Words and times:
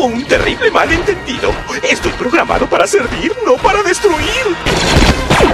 Un 0.00 0.24
terrible 0.24 0.70
malentendido. 0.70 1.50
Estoy 1.82 2.12
programado 2.12 2.68
para 2.68 2.86
servir, 2.86 3.32
no 3.44 3.56
para 3.56 3.82
destruir. 3.82 4.56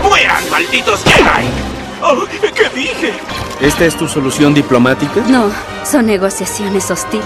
¡Mueran, 0.03 0.50
malditos 0.50 1.02
Jedi! 1.02 1.49
Oh, 2.02 2.27
¿Qué 2.54 2.68
dije? 2.75 3.15
¿Esta 3.63 3.86
es 3.86 3.97
tu 3.97 4.07
solución 4.07 4.52
diplomática? 4.52 5.22
No, 5.29 5.50
son 5.91 6.04
negociaciones 6.04 6.91
hostiles. 6.91 7.25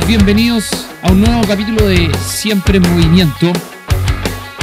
Bienvenidos 0.00 0.88
a 1.02 1.12
un 1.12 1.20
nuevo 1.20 1.42
capítulo 1.46 1.86
de 1.86 2.10
Siempre 2.18 2.78
en 2.78 2.82
Movimiento. 2.82 3.52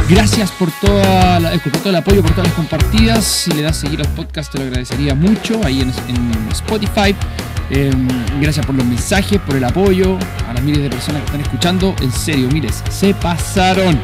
Gracias 0.09 0.51
eh, 0.51 0.53
por 0.59 0.71
todo 0.73 1.89
el 1.89 1.95
apoyo, 1.95 2.21
por 2.21 2.31
todas 2.31 2.47
las 2.47 2.53
compartidas. 2.53 3.23
Si 3.23 3.51
le 3.53 3.61
das 3.61 3.77
seguir 3.77 4.01
al 4.01 4.09
podcast 4.09 4.51
te 4.51 4.57
lo 4.57 4.65
agradecería 4.65 5.15
mucho 5.15 5.63
ahí 5.63 5.79
en, 5.79 5.89
en 6.09 6.51
Spotify. 6.51 7.15
Eh, 7.69 7.91
gracias 8.41 8.65
por 8.65 8.75
los 8.75 8.85
mensajes, 8.85 9.39
por 9.39 9.55
el 9.55 9.63
apoyo, 9.63 10.19
a 10.49 10.53
las 10.53 10.61
miles 10.61 10.83
de 10.83 10.89
personas 10.89 11.21
que 11.21 11.27
están 11.27 11.41
escuchando. 11.41 11.95
En 12.01 12.11
serio, 12.11 12.49
mires, 12.51 12.83
se 12.89 13.13
pasaron. 13.13 13.97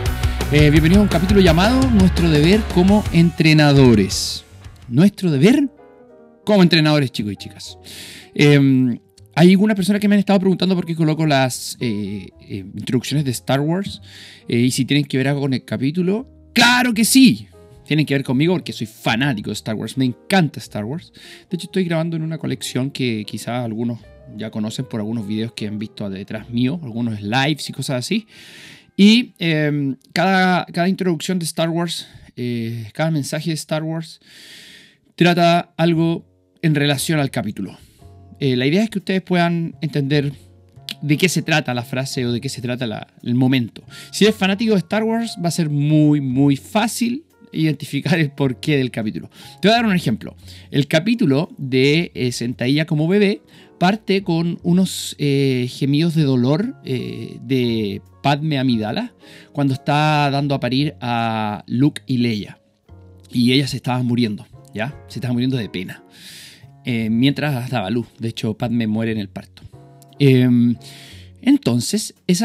Eh, 0.53 0.69
bienvenidos 0.69 0.99
a 0.99 1.03
un 1.03 1.09
capítulo 1.09 1.41
llamado 1.41 1.91
Nuestro 1.91 2.29
deber 2.29 2.61
como 2.73 3.03
entrenadores. 3.11 4.45
Nuestro 4.87 5.29
deber 5.29 5.67
como 6.45 6.63
entrenadores, 6.63 7.11
chicos 7.11 7.33
y 7.33 7.35
chicas. 7.35 7.77
Eh, 8.33 8.97
hay 9.37 9.51
algunas 9.51 9.75
personas 9.75 10.01
que 10.01 10.07
me 10.07 10.15
han 10.15 10.19
estado 10.19 10.39
preguntando 10.39 10.73
por 10.73 10.83
qué 10.83 10.95
coloco 10.95 11.23
las 11.27 11.77
eh, 11.79 12.29
eh, 12.41 12.65
introducciones 12.73 13.23
de 13.23 13.29
Star 13.29 13.59
Wars 13.59 14.01
eh, 14.47 14.57
y 14.57 14.71
si 14.71 14.83
tienen 14.83 15.05
que 15.05 15.15
ver 15.15 15.27
algo 15.27 15.41
con 15.41 15.53
el 15.53 15.63
capítulo. 15.63 16.27
¡Claro 16.53 16.91
que 16.91 17.05
sí! 17.05 17.47
Tienen 17.85 18.07
que 18.07 18.15
ver 18.15 18.23
conmigo 18.23 18.55
porque 18.55 18.73
soy 18.73 18.87
fanático 18.87 19.51
de 19.51 19.53
Star 19.53 19.75
Wars. 19.75 19.95
Me 19.95 20.05
encanta 20.05 20.59
Star 20.59 20.85
Wars. 20.85 21.13
De 21.51 21.55
hecho, 21.55 21.67
estoy 21.67 21.83
grabando 21.83 22.17
en 22.17 22.23
una 22.23 22.39
colección 22.39 22.89
que 22.89 23.25
quizás 23.27 23.63
algunos 23.63 23.99
ya 24.35 24.49
conocen 24.49 24.85
por 24.85 25.01
algunos 25.01 25.27
videos 25.27 25.53
que 25.53 25.67
han 25.67 25.77
visto 25.77 26.09
detrás 26.09 26.49
mío, 26.49 26.79
algunos 26.81 27.21
lives 27.21 27.69
y 27.69 27.73
cosas 27.73 27.99
así. 27.99 28.25
Y 28.95 29.35
eh, 29.37 29.93
cada, 30.13 30.65
cada 30.65 30.89
introducción 30.89 31.37
de 31.37 31.45
Star 31.45 31.69
Wars, 31.69 32.07
eh, 32.35 32.89
cada 32.91 33.11
mensaje 33.11 33.51
de 33.51 33.55
Star 33.55 33.83
Wars, 33.83 34.19
trata 35.15 35.75
algo 35.77 36.25
en 36.63 36.73
relación 36.73 37.19
al 37.19 37.29
capítulo. 37.29 37.77
Eh, 38.39 38.55
la 38.55 38.65
idea 38.65 38.83
es 38.83 38.89
que 38.89 38.99
ustedes 38.99 39.21
puedan 39.21 39.75
entender 39.81 40.33
de 41.01 41.17
qué 41.17 41.29
se 41.29 41.41
trata 41.41 41.73
la 41.73 41.83
frase 41.83 42.25
o 42.25 42.31
de 42.31 42.41
qué 42.41 42.49
se 42.49 42.61
trata 42.61 43.07
el 43.23 43.35
momento. 43.35 43.83
Si 44.11 44.25
eres 44.25 44.35
fanático 44.35 44.73
de 44.73 44.79
Star 44.79 45.03
Wars, 45.03 45.37
va 45.43 45.49
a 45.49 45.51
ser 45.51 45.69
muy, 45.69 46.21
muy 46.21 46.55
fácil 46.55 47.23
identificar 47.51 48.19
el 48.19 48.31
porqué 48.31 48.77
del 48.77 48.91
capítulo. 48.91 49.29
Te 49.61 49.67
voy 49.67 49.73
a 49.73 49.77
dar 49.77 49.85
un 49.85 49.95
ejemplo. 49.95 50.35
El 50.71 50.87
capítulo 50.87 51.49
de 51.57 52.11
eh, 52.13 52.31
Sentadilla 52.31 52.85
como 52.85 53.07
bebé 53.07 53.41
parte 53.79 54.23
con 54.23 54.59
unos 54.63 55.15
eh, 55.19 55.67
gemidos 55.69 56.15
de 56.15 56.23
dolor 56.23 56.75
eh, 56.83 57.37
de 57.41 58.01
Padme 58.23 58.57
Amidala 58.57 59.13
cuando 59.53 59.75
está 59.75 60.29
dando 60.31 60.55
a 60.55 60.59
parir 60.59 60.95
a 60.99 61.63
Luke 61.67 62.01
y 62.05 62.17
Leia. 62.17 62.59
Y 63.31 63.53
ella 63.53 63.67
se 63.67 63.77
estaba 63.77 64.01
muriendo, 64.01 64.47
¿ya? 64.73 64.95
Se 65.07 65.19
estaba 65.19 65.33
muriendo 65.33 65.57
de 65.57 65.69
pena 65.69 66.03
eh, 66.89 67.09
mientras 67.09 67.69
daba 67.69 67.89
luz. 67.89 68.07
De 68.17 68.29
hecho, 68.29 68.53
Padme 68.53 68.87
muere 68.87 69.11
en 69.11 69.17
el 69.17 69.27
parto. 69.27 69.61
Eh, 70.19 70.47
entonces, 71.41 72.15
e- 72.25 72.37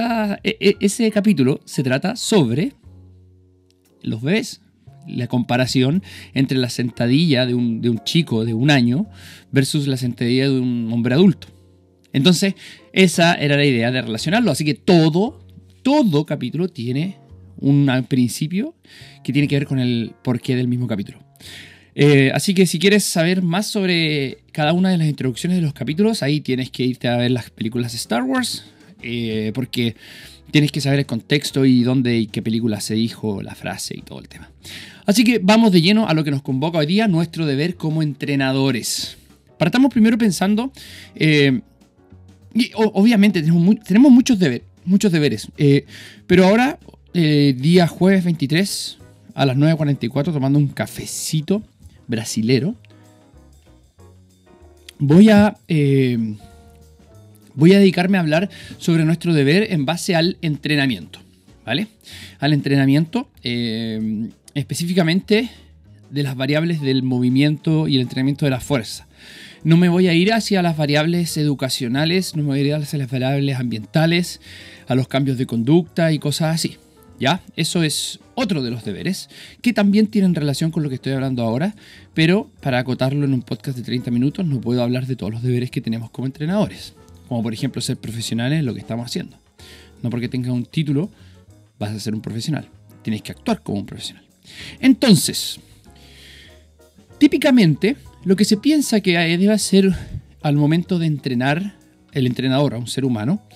e- 0.42 0.76
ese 0.80 1.08
capítulo 1.12 1.60
se 1.64 1.84
trata 1.84 2.16
sobre 2.16 2.72
los 4.02 4.20
bebés. 4.20 4.60
La 5.06 5.28
comparación 5.28 6.02
entre 6.34 6.58
la 6.58 6.70
sentadilla 6.70 7.46
de 7.46 7.54
un, 7.54 7.80
de 7.82 7.90
un 7.90 8.02
chico 8.02 8.44
de 8.44 8.52
un 8.52 8.72
año 8.72 9.06
versus 9.52 9.86
la 9.86 9.96
sentadilla 9.96 10.48
de 10.48 10.58
un 10.58 10.90
hombre 10.92 11.14
adulto. 11.14 11.46
Entonces, 12.12 12.54
esa 12.92 13.34
era 13.34 13.56
la 13.56 13.64
idea 13.64 13.92
de 13.92 14.02
relacionarlo. 14.02 14.50
Así 14.50 14.64
que 14.64 14.74
todo, 14.74 15.46
todo 15.84 16.26
capítulo 16.26 16.66
tiene 16.68 17.16
un 17.58 17.88
principio 18.08 18.74
que 19.22 19.32
tiene 19.32 19.46
que 19.46 19.54
ver 19.54 19.68
con 19.68 19.78
el 19.78 20.14
porqué 20.24 20.56
del 20.56 20.66
mismo 20.66 20.88
capítulo. 20.88 21.20
Eh, 21.94 22.30
así 22.34 22.54
que 22.54 22.66
si 22.66 22.78
quieres 22.78 23.04
saber 23.04 23.42
más 23.42 23.66
sobre 23.66 24.38
cada 24.52 24.72
una 24.72 24.90
de 24.90 24.96
las 24.98 25.08
introducciones 25.08 25.58
de 25.58 25.62
los 25.62 25.74
capítulos, 25.74 26.22
ahí 26.22 26.40
tienes 26.40 26.70
que 26.70 26.84
irte 26.84 27.08
a 27.08 27.16
ver 27.16 27.30
las 27.30 27.50
películas 27.50 27.92
de 27.92 27.98
Star 27.98 28.22
Wars, 28.22 28.64
eh, 29.02 29.52
porque 29.54 29.94
tienes 30.50 30.72
que 30.72 30.80
saber 30.80 31.00
el 31.00 31.06
contexto 31.06 31.64
y 31.64 31.82
dónde 31.82 32.16
y 32.18 32.26
qué 32.26 32.40
película 32.42 32.80
se 32.80 32.94
dijo, 32.94 33.42
la 33.42 33.54
frase 33.54 33.94
y 33.96 34.02
todo 34.02 34.20
el 34.20 34.28
tema. 34.28 34.50
Así 35.04 35.24
que 35.24 35.38
vamos 35.38 35.72
de 35.72 35.82
lleno 35.82 36.08
a 36.08 36.14
lo 36.14 36.24
que 36.24 36.30
nos 36.30 36.42
convoca 36.42 36.78
hoy 36.78 36.86
día, 36.86 37.08
nuestro 37.08 37.44
deber 37.46 37.76
como 37.76 38.02
entrenadores. 38.02 39.16
Partamos 39.58 39.92
primero 39.92 40.16
pensando, 40.16 40.72
eh, 41.14 41.60
y 42.54 42.70
obviamente 42.74 43.40
tenemos, 43.40 43.62
mu- 43.62 43.74
tenemos 43.76 44.10
muchos, 44.12 44.38
muchos 44.84 45.12
deberes, 45.12 45.48
pero 46.26 46.46
ahora, 46.46 46.78
día 47.14 47.86
jueves 47.86 48.24
23 48.24 48.98
a 49.34 49.46
las 49.46 49.56
9.44, 49.56 50.32
tomando 50.32 50.58
un 50.58 50.68
cafecito 50.68 51.62
brasilero, 52.12 52.76
voy 54.98 55.30
a, 55.30 55.56
eh, 55.66 56.36
voy 57.54 57.72
a 57.72 57.78
dedicarme 57.80 58.18
a 58.18 58.20
hablar 58.20 58.50
sobre 58.78 59.04
nuestro 59.04 59.34
deber 59.34 59.72
en 59.72 59.84
base 59.84 60.14
al 60.14 60.36
entrenamiento, 60.42 61.18
¿vale? 61.66 61.88
Al 62.38 62.52
entrenamiento, 62.52 63.28
eh, 63.42 64.28
específicamente 64.54 65.50
de 66.10 66.22
las 66.22 66.36
variables 66.36 66.80
del 66.82 67.02
movimiento 67.02 67.88
y 67.88 67.96
el 67.96 68.02
entrenamiento 68.02 68.44
de 68.44 68.50
la 68.50 68.60
fuerza. 68.60 69.08
No 69.64 69.76
me 69.76 69.88
voy 69.88 70.08
a 70.08 70.14
ir 70.14 70.32
hacia 70.32 70.60
las 70.60 70.76
variables 70.76 71.36
educacionales, 71.36 72.36
no 72.36 72.42
me 72.42 72.48
voy 72.50 72.58
a 72.58 72.62
ir 72.62 72.74
hacia 72.74 72.98
las 72.98 73.10
variables 73.10 73.56
ambientales, 73.56 74.40
a 74.86 74.94
los 74.94 75.08
cambios 75.08 75.38
de 75.38 75.46
conducta 75.46 76.12
y 76.12 76.18
cosas 76.18 76.54
así. 76.54 76.76
¿Ya? 77.22 77.40
Eso 77.54 77.84
es 77.84 78.18
otro 78.34 78.64
de 78.64 78.72
los 78.72 78.84
deberes 78.84 79.30
que 79.60 79.72
también 79.72 80.08
tienen 80.08 80.34
relación 80.34 80.72
con 80.72 80.82
lo 80.82 80.88
que 80.88 80.96
estoy 80.96 81.12
hablando 81.12 81.44
ahora, 81.44 81.76
pero 82.14 82.50
para 82.60 82.80
acotarlo 82.80 83.24
en 83.24 83.32
un 83.32 83.42
podcast 83.42 83.78
de 83.78 83.84
30 83.84 84.10
minutos 84.10 84.44
no 84.44 84.60
puedo 84.60 84.82
hablar 84.82 85.06
de 85.06 85.14
todos 85.14 85.32
los 85.32 85.40
deberes 85.40 85.70
que 85.70 85.80
tenemos 85.80 86.10
como 86.10 86.26
entrenadores, 86.26 86.94
como 87.28 87.40
por 87.44 87.54
ejemplo 87.54 87.80
ser 87.80 87.96
profesionales 87.96 88.58
en 88.58 88.66
lo 88.66 88.74
que 88.74 88.80
estamos 88.80 89.06
haciendo. 89.06 89.38
No 90.02 90.10
porque 90.10 90.28
tengas 90.28 90.50
un 90.50 90.64
título 90.64 91.10
vas 91.78 91.92
a 91.92 92.00
ser 92.00 92.12
un 92.12 92.22
profesional, 92.22 92.68
tienes 93.02 93.22
que 93.22 93.30
actuar 93.30 93.62
como 93.62 93.78
un 93.78 93.86
profesional. 93.86 94.24
Entonces, 94.80 95.60
típicamente 97.18 97.98
lo 98.24 98.34
que 98.34 98.44
se 98.44 98.56
piensa 98.56 99.00
que 99.00 99.12
debe 99.16 99.52
hacer 99.52 99.94
al 100.42 100.56
momento 100.56 100.98
de 100.98 101.06
entrenar 101.06 101.76
el 102.10 102.26
entrenador 102.26 102.74
a 102.74 102.78
un 102.78 102.88
ser 102.88 103.04
humano 103.04 103.46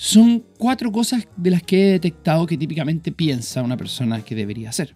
son 0.00 0.44
cuatro 0.58 0.92
cosas 0.92 1.26
de 1.36 1.50
las 1.50 1.60
que 1.64 1.88
he 1.88 1.90
detectado 1.90 2.46
que 2.46 2.56
típicamente 2.56 3.10
piensa 3.10 3.62
una 3.64 3.76
persona 3.76 4.24
que 4.24 4.36
debería 4.36 4.68
hacer. 4.68 4.94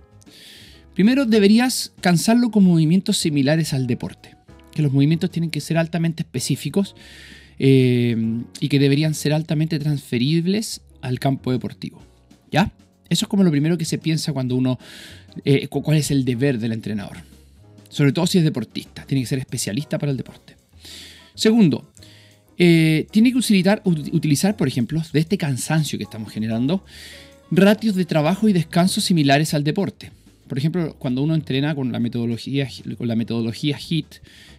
Primero, 0.95 1.27
deberías 1.27 1.93
cansarlo 2.01 2.53
con 2.53 2.63
movimientos 2.63 3.19
similares 3.19 3.73
al 3.75 3.89
deporte. 3.89 4.37
Que 4.71 4.81
los 4.81 4.93
movimientos 4.93 5.29
tienen 5.33 5.51
que 5.51 5.61
ser 5.61 5.77
altamente 5.77 6.23
específicos 6.23 6.95
eh, 7.59 8.17
y 8.61 8.69
que 8.69 8.79
deberían 8.79 9.15
ser 9.15 9.33
altamente 9.33 9.81
transferibles 9.81 10.83
al 11.01 11.19
campo 11.19 11.51
deportivo. 11.51 12.01
¿Ya? 12.53 12.73
Eso 13.09 13.25
es 13.25 13.29
como 13.29 13.43
lo 13.43 13.51
primero 13.51 13.77
que 13.77 13.85
se 13.85 13.99
piensa 13.99 14.33
cuando 14.33 14.55
uno... 14.55 14.79
eh, 15.45 15.67
cu- 15.67 15.83
¿Cuál 15.83 15.97
es 15.99 16.13
el 16.13 16.25
deber 16.25 16.61
del 16.61 16.71
entrenador? 16.73 17.17
Sobre 17.89 18.13
todo 18.13 18.29
si 18.29 18.39
es 18.39 18.45
deportista. 18.45 19.05
Tiene 19.05 19.23
que 19.23 19.27
ser 19.29 19.41
especialista 19.41 19.99
para 19.99 20.13
el 20.13 20.17
deporte. 20.17 20.57
Segundo, 21.35 21.91
eh, 22.65 23.07
tiene 23.11 23.33
que 23.33 23.39
utilizar, 23.39 23.83
ut- 23.85 24.13
utilizar, 24.13 24.57
por 24.57 24.69
ejemplo, 24.69 25.03
de 25.13 25.19
este 25.19 25.37
cansancio 25.37 25.99
que 25.99 26.05
estamos 26.05 26.31
generando, 26.33 26.85
ratios 27.51 27.97
de 27.97 28.05
trabajo 28.05 28.49
y 28.49 28.53
descanso 28.53 29.01
similares 29.01 29.53
al 29.53 29.65
deporte. 29.65 30.13
Por 30.47 30.59
ejemplo, 30.59 30.95
cuando 30.97 31.23
uno 31.23 31.35
entrena 31.35 31.75
con 31.75 31.91
la 31.91 31.99
metodología, 31.99 32.69
con 32.97 33.09
la 33.09 33.17
metodología 33.17 33.77
HIT, 33.79 34.07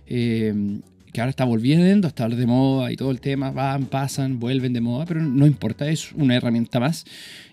eh, 0.07 0.53
que 1.13 1.21
ahora 1.21 1.29
está 1.29 1.45
volviendo 1.45 2.07
a 2.07 2.09
estar 2.09 2.35
de 2.35 2.45
moda 2.45 2.91
y 2.91 2.97
todo 2.97 3.11
el 3.11 3.21
tema, 3.21 3.51
van, 3.51 3.85
pasan, 3.85 4.37
vuelven 4.39 4.73
de 4.73 4.81
moda, 4.81 5.05
pero 5.05 5.21
no 5.21 5.45
importa, 5.45 5.87
es 5.87 6.11
una 6.13 6.35
herramienta 6.35 6.79
más. 6.81 7.05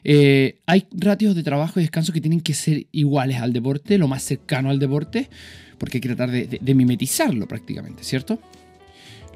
Eh, 0.03 0.57
hay 0.67 0.87
ratios 0.91 1.35
de 1.37 1.43
trabajo 1.45 1.79
y 1.79 1.83
descanso 1.83 2.13
que 2.13 2.21
tienen 2.23 2.41
que 2.41 2.55
ser 2.55 2.87
iguales 2.91 3.37
al 3.37 3.53
deporte, 3.53 3.99
lo 3.99 4.09
más 4.09 4.23
cercano 4.25 4.71
al 4.71 4.79
deporte, 4.81 5.29
porque 5.79 5.99
hay 5.99 6.01
que 6.01 6.09
tratar 6.09 6.31
de 6.31 6.75
mimetizarlo 6.75 7.47
prácticamente, 7.47 8.03
¿cierto? 8.03 8.41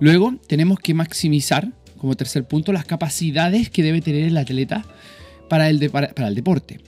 Luego 0.00 0.34
tenemos 0.46 0.78
que 0.80 0.94
maximizar, 0.94 1.72
como 1.98 2.16
tercer 2.16 2.46
punto, 2.46 2.72
las 2.72 2.84
capacidades 2.84 3.70
que 3.70 3.82
debe 3.82 4.00
tener 4.00 4.24
el 4.24 4.36
atleta 4.36 4.84
para 5.48 5.68
el, 5.70 5.90
para 5.90 6.28
el 6.28 6.34
deporte. 6.34 6.80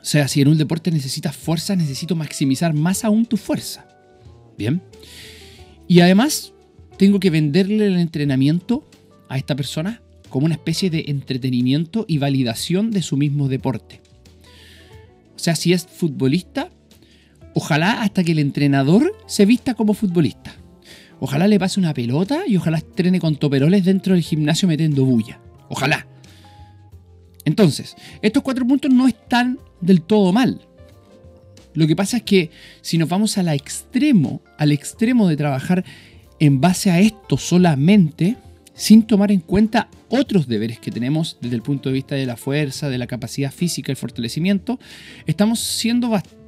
O 0.00 0.04
sea, 0.04 0.28
si 0.28 0.42
en 0.42 0.48
un 0.48 0.58
deporte 0.58 0.90
necesitas 0.90 1.34
fuerza, 1.34 1.76
necesito 1.76 2.14
maximizar 2.14 2.74
más 2.74 3.04
aún 3.04 3.24
tu 3.24 3.36
fuerza. 3.36 3.86
Bien. 4.58 4.82
Y 5.88 6.00
además, 6.00 6.52
tengo 6.98 7.20
que 7.20 7.30
venderle 7.30 7.86
el 7.86 7.96
entrenamiento 7.96 8.88
a 9.28 9.38
esta 9.38 9.56
persona 9.56 10.02
como 10.28 10.46
una 10.46 10.56
especie 10.56 10.90
de 10.90 11.04
entretenimiento 11.08 12.04
y 12.08 12.18
validación 12.18 12.90
de 12.90 13.02
su 13.02 13.16
mismo 13.16 13.48
deporte. 13.48 14.00
O 15.34 15.38
sea, 15.38 15.56
si 15.56 15.72
es 15.72 15.86
futbolista, 15.86 16.70
ojalá 17.54 18.02
hasta 18.02 18.24
que 18.24 18.32
el 18.32 18.38
entrenador 18.38 19.12
se 19.26 19.46
vista 19.46 19.74
como 19.74 19.94
futbolista. 19.94 20.54
Ojalá 21.24 21.48
le 21.48 21.58
pase 21.58 21.80
una 21.80 21.94
pelota 21.94 22.42
y 22.46 22.58
ojalá 22.58 22.76
estrene 22.76 23.18
con 23.18 23.36
toperoles 23.36 23.82
dentro 23.82 24.12
del 24.12 24.22
gimnasio 24.22 24.68
metiendo 24.68 25.06
bulla. 25.06 25.40
Ojalá. 25.70 26.06
Entonces, 27.46 27.96
estos 28.20 28.42
cuatro 28.42 28.66
puntos 28.66 28.92
no 28.92 29.08
están 29.08 29.58
del 29.80 30.02
todo 30.02 30.34
mal. 30.34 30.60
Lo 31.72 31.86
que 31.86 31.96
pasa 31.96 32.18
es 32.18 32.24
que 32.24 32.50
si 32.82 32.98
nos 32.98 33.08
vamos 33.08 33.38
al 33.38 33.48
extremo, 33.48 34.42
al 34.58 34.70
extremo 34.70 35.26
de 35.26 35.38
trabajar 35.38 35.82
en 36.40 36.60
base 36.60 36.90
a 36.90 37.00
esto 37.00 37.38
solamente, 37.38 38.36
sin 38.74 39.04
tomar 39.04 39.32
en 39.32 39.40
cuenta 39.40 39.88
otros 40.10 40.46
deberes 40.46 40.78
que 40.78 40.90
tenemos 40.90 41.38
desde 41.40 41.56
el 41.56 41.62
punto 41.62 41.88
de 41.88 41.94
vista 41.94 42.16
de 42.16 42.26
la 42.26 42.36
fuerza, 42.36 42.90
de 42.90 42.98
la 42.98 43.06
capacidad 43.06 43.50
física, 43.50 43.90
el 43.90 43.96
fortalecimiento, 43.96 44.78
estamos 45.24 45.60
siendo 45.60 46.10
bastante, 46.10 46.43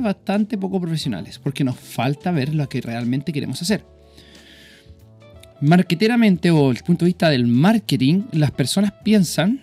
bastante 0.00 0.56
poco 0.56 0.80
profesionales, 0.80 1.38
porque 1.38 1.64
nos 1.64 1.76
falta 1.76 2.30
ver 2.30 2.54
lo 2.54 2.68
que 2.68 2.80
realmente 2.80 3.32
queremos 3.32 3.60
hacer. 3.62 3.84
Marqueteramente 5.60 6.50
o 6.50 6.68
desde 6.68 6.80
el 6.80 6.84
punto 6.84 7.04
de 7.04 7.10
vista 7.10 7.28
del 7.28 7.46
marketing, 7.46 8.22
las 8.32 8.50
personas 8.52 8.92
piensan 9.04 9.60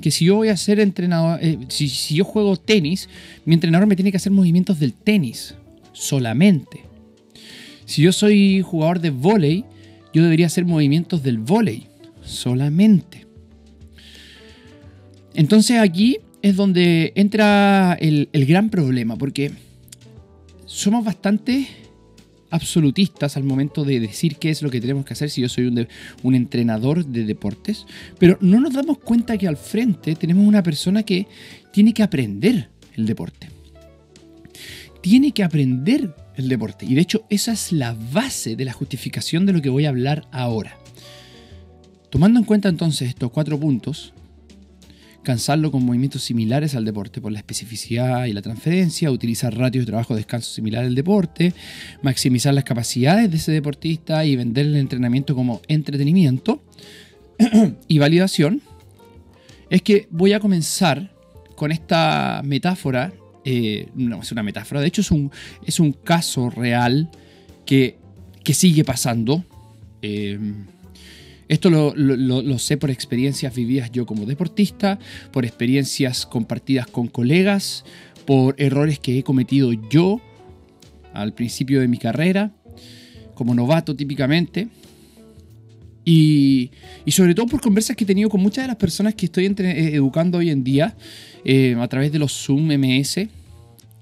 que 0.00 0.10
si 0.10 0.26
yo 0.26 0.36
voy 0.36 0.48
a 0.48 0.56
ser 0.56 0.80
entrenador, 0.80 1.38
eh, 1.42 1.58
si, 1.68 1.88
si 1.88 2.16
yo 2.16 2.24
juego 2.24 2.56
tenis, 2.56 3.08
mi 3.44 3.54
entrenador 3.54 3.86
me 3.86 3.96
tiene 3.96 4.10
que 4.10 4.18
hacer 4.18 4.32
movimientos 4.32 4.78
del 4.78 4.92
tenis 4.92 5.54
solamente. 5.92 6.84
Si 7.86 8.02
yo 8.02 8.12
soy 8.12 8.62
jugador 8.62 9.00
de 9.00 9.10
vóley, 9.10 9.64
yo 10.12 10.22
debería 10.22 10.46
hacer 10.46 10.64
movimientos 10.64 11.22
del 11.22 11.38
vóley 11.38 11.86
solamente. 12.22 13.26
Entonces 15.34 15.78
aquí 15.78 16.18
es 16.42 16.56
donde 16.56 17.12
entra 17.16 17.96
el, 18.00 18.28
el 18.32 18.46
gran 18.46 18.68
problema, 18.68 19.16
porque 19.16 19.52
somos 20.66 21.04
bastante 21.04 21.68
absolutistas 22.52 23.36
al 23.36 23.44
momento 23.44 23.84
de 23.84 23.98
decir 23.98 24.36
qué 24.36 24.50
es 24.50 24.60
lo 24.62 24.70
que 24.70 24.80
tenemos 24.80 25.06
que 25.06 25.14
hacer 25.14 25.30
si 25.30 25.40
yo 25.40 25.48
soy 25.48 25.66
un, 25.66 25.88
un 26.22 26.34
entrenador 26.34 27.06
de 27.06 27.24
deportes, 27.24 27.86
pero 28.18 28.36
no 28.40 28.60
nos 28.60 28.74
damos 28.74 28.98
cuenta 28.98 29.38
que 29.38 29.48
al 29.48 29.56
frente 29.56 30.14
tenemos 30.14 30.46
una 30.46 30.62
persona 30.62 31.02
que 31.02 31.26
tiene 31.72 31.94
que 31.94 32.02
aprender 32.02 32.68
el 32.94 33.06
deporte. 33.06 33.48
Tiene 35.00 35.32
que 35.32 35.42
aprender 35.42 36.14
el 36.36 36.48
deporte. 36.48 36.84
Y 36.84 36.94
de 36.94 37.00
hecho 37.00 37.24
esa 37.30 37.52
es 37.52 37.72
la 37.72 37.96
base 38.12 38.54
de 38.54 38.66
la 38.66 38.72
justificación 38.72 39.46
de 39.46 39.54
lo 39.54 39.62
que 39.62 39.70
voy 39.70 39.86
a 39.86 39.88
hablar 39.88 40.28
ahora. 40.30 40.76
Tomando 42.10 42.38
en 42.38 42.44
cuenta 42.44 42.68
entonces 42.68 43.08
estos 43.08 43.30
cuatro 43.30 43.58
puntos, 43.58 44.12
cansarlo 45.22 45.70
con 45.70 45.84
movimientos 45.84 46.22
similares 46.22 46.74
al 46.74 46.84
deporte 46.84 47.20
por 47.20 47.32
la 47.32 47.38
especificidad 47.38 48.26
y 48.26 48.32
la 48.32 48.42
transferencia, 48.42 49.10
utilizar 49.10 49.56
ratios 49.56 49.86
de 49.86 49.90
trabajo 49.90 50.14
descanso 50.14 50.52
similar 50.52 50.84
al 50.84 50.94
deporte, 50.94 51.54
maximizar 52.02 52.54
las 52.54 52.64
capacidades 52.64 53.30
de 53.30 53.36
ese 53.36 53.52
deportista 53.52 54.24
y 54.24 54.36
vender 54.36 54.66
el 54.66 54.76
entrenamiento 54.76 55.34
como 55.34 55.60
entretenimiento 55.68 56.62
y 57.88 57.98
validación, 57.98 58.60
es 59.70 59.82
que 59.82 60.08
voy 60.10 60.32
a 60.32 60.40
comenzar 60.40 61.14
con 61.54 61.72
esta 61.72 62.42
metáfora, 62.44 63.12
eh, 63.44 63.88
no 63.94 64.20
es 64.20 64.32
una 64.32 64.42
metáfora, 64.42 64.80
de 64.80 64.88
hecho 64.88 65.00
es 65.00 65.10
un, 65.10 65.30
es 65.64 65.80
un 65.80 65.92
caso 65.92 66.50
real 66.50 67.10
que, 67.64 67.98
que 68.44 68.54
sigue 68.54 68.84
pasando. 68.84 69.44
Eh, 70.02 70.38
esto 71.52 71.68
lo, 71.68 72.58
sé 72.58 72.78
por 72.78 72.90
experiencias 72.90 73.54
vividas 73.54 73.92
yo 73.92 74.06
como 74.06 74.24
deportista, 74.24 74.98
por 75.32 75.44
experiencias 75.44 76.24
compartidas 76.24 76.86
con 76.86 77.08
colegas, 77.08 77.84
por 78.24 78.54
errores 78.56 78.98
que 78.98 79.18
he 79.18 79.22
cometido 79.22 79.70
yo 79.90 80.18
al 81.12 81.34
principio 81.34 81.80
de 81.82 81.88
mi 81.88 81.98
carrera, 81.98 82.52
como 83.34 83.54
novato 83.54 83.94
típicamente. 83.94 84.68
Y, 86.06 86.70
y 87.04 87.12
sobre 87.12 87.34
todo 87.34 87.46
por 87.46 87.60
conversas 87.60 87.96
que 87.96 88.04
he 88.04 88.06
tenido 88.06 88.30
con 88.30 88.40
muchas 88.40 88.64
de 88.64 88.68
las 88.68 88.76
personas 88.76 89.14
que 89.14 89.26
estoy 89.26 89.44
eh, 89.44 89.90
educando 89.92 90.38
hoy 90.38 90.48
en 90.48 90.64
día 90.64 90.96
eh, 91.44 91.76
a 91.78 91.86
través 91.86 92.10
de 92.12 92.18
los 92.18 92.32
Zoom 92.32 92.72
MS, 92.72 93.28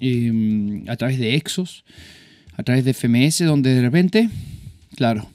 eh, 0.00 0.85
a 0.87 0.97
través 0.97 1.19
de 1.19 1.35
Exos, 1.35 1.85
a 2.56 2.62
través 2.62 2.85
de 2.85 2.94
FMS, 2.94 3.44
donde 3.44 3.75
de 3.75 3.82
repente, 3.82 4.31
claro, 4.94 5.29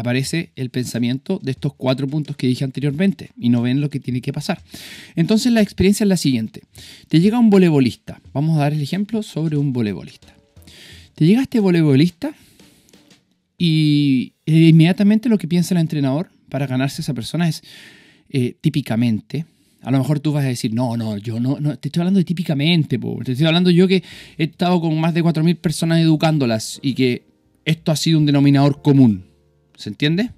aparece 0.00 0.50
el 0.56 0.70
pensamiento 0.70 1.38
de 1.42 1.52
estos 1.52 1.74
cuatro 1.74 2.08
puntos 2.08 2.36
que 2.36 2.46
dije 2.46 2.64
anteriormente 2.64 3.30
y 3.38 3.48
no 3.48 3.62
ven 3.62 3.80
lo 3.80 3.90
que 3.90 4.00
tiene 4.00 4.20
que 4.20 4.32
pasar. 4.32 4.62
Entonces 5.14 5.52
la 5.52 5.60
experiencia 5.60 6.04
es 6.04 6.08
la 6.08 6.16
siguiente. 6.16 6.62
Te 7.08 7.20
llega 7.20 7.38
un 7.38 7.50
voleibolista. 7.50 8.20
Vamos 8.32 8.56
a 8.56 8.60
dar 8.60 8.72
el 8.72 8.80
ejemplo 8.80 9.22
sobre 9.22 9.56
un 9.56 9.72
voleibolista. 9.72 10.34
Te 11.14 11.26
llega 11.26 11.42
este 11.42 11.60
voleibolista 11.60 12.34
y 13.58 14.32
eh, 14.46 14.68
inmediatamente 14.68 15.28
lo 15.28 15.38
que 15.38 15.46
piensa 15.46 15.74
el 15.74 15.80
entrenador 15.80 16.30
para 16.48 16.66
ganarse 16.66 17.00
a 17.00 17.04
esa 17.04 17.14
persona 17.14 17.48
es 17.48 17.62
eh, 18.30 18.54
típicamente. 18.60 19.44
A 19.82 19.90
lo 19.90 19.98
mejor 19.98 20.20
tú 20.20 20.32
vas 20.32 20.44
a 20.44 20.48
decir, 20.48 20.74
no, 20.74 20.96
no, 20.96 21.16
yo 21.18 21.40
no, 21.40 21.56
te 21.78 21.88
estoy 21.88 22.00
hablando 22.00 22.18
de 22.18 22.24
típicamente, 22.24 22.98
te 22.98 23.32
estoy 23.32 23.46
hablando 23.46 23.70
yo 23.70 23.88
que 23.88 24.02
he 24.36 24.44
estado 24.44 24.78
con 24.80 24.98
más 25.00 25.14
de 25.14 25.24
4.000 25.24 25.56
personas 25.56 26.00
educándolas 26.00 26.78
y 26.82 26.92
que 26.94 27.24
esto 27.64 27.92
ha 27.92 27.96
sido 27.96 28.18
un 28.18 28.26
denominador 28.26 28.82
común. 28.82 29.29
¿Se 29.80 29.88
entiende? 29.88 30.30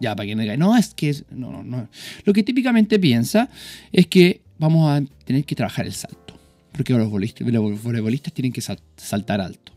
Ya, 0.00 0.16
para 0.16 0.26
que 0.26 0.34
no 0.34 0.42
diga, 0.42 0.56
no, 0.56 0.76
es 0.76 0.92
que. 0.94 1.14
No, 1.30 1.52
no, 1.52 1.62
no. 1.62 1.88
Lo 2.24 2.32
que 2.32 2.42
típicamente 2.42 2.98
piensa 2.98 3.48
es 3.92 4.08
que 4.08 4.40
vamos 4.58 4.90
a 4.90 5.00
tener 5.24 5.44
que 5.44 5.54
trabajar 5.54 5.86
el 5.86 5.92
salto. 5.92 6.36
Porque 6.72 6.92
los 6.92 7.02
voleibolistas, 7.08 7.46
los 7.46 7.82
voleibolistas 7.82 8.32
tienen 8.32 8.52
que 8.52 8.60
sal- 8.60 8.80
saltar 8.96 9.40
alto. 9.40 9.71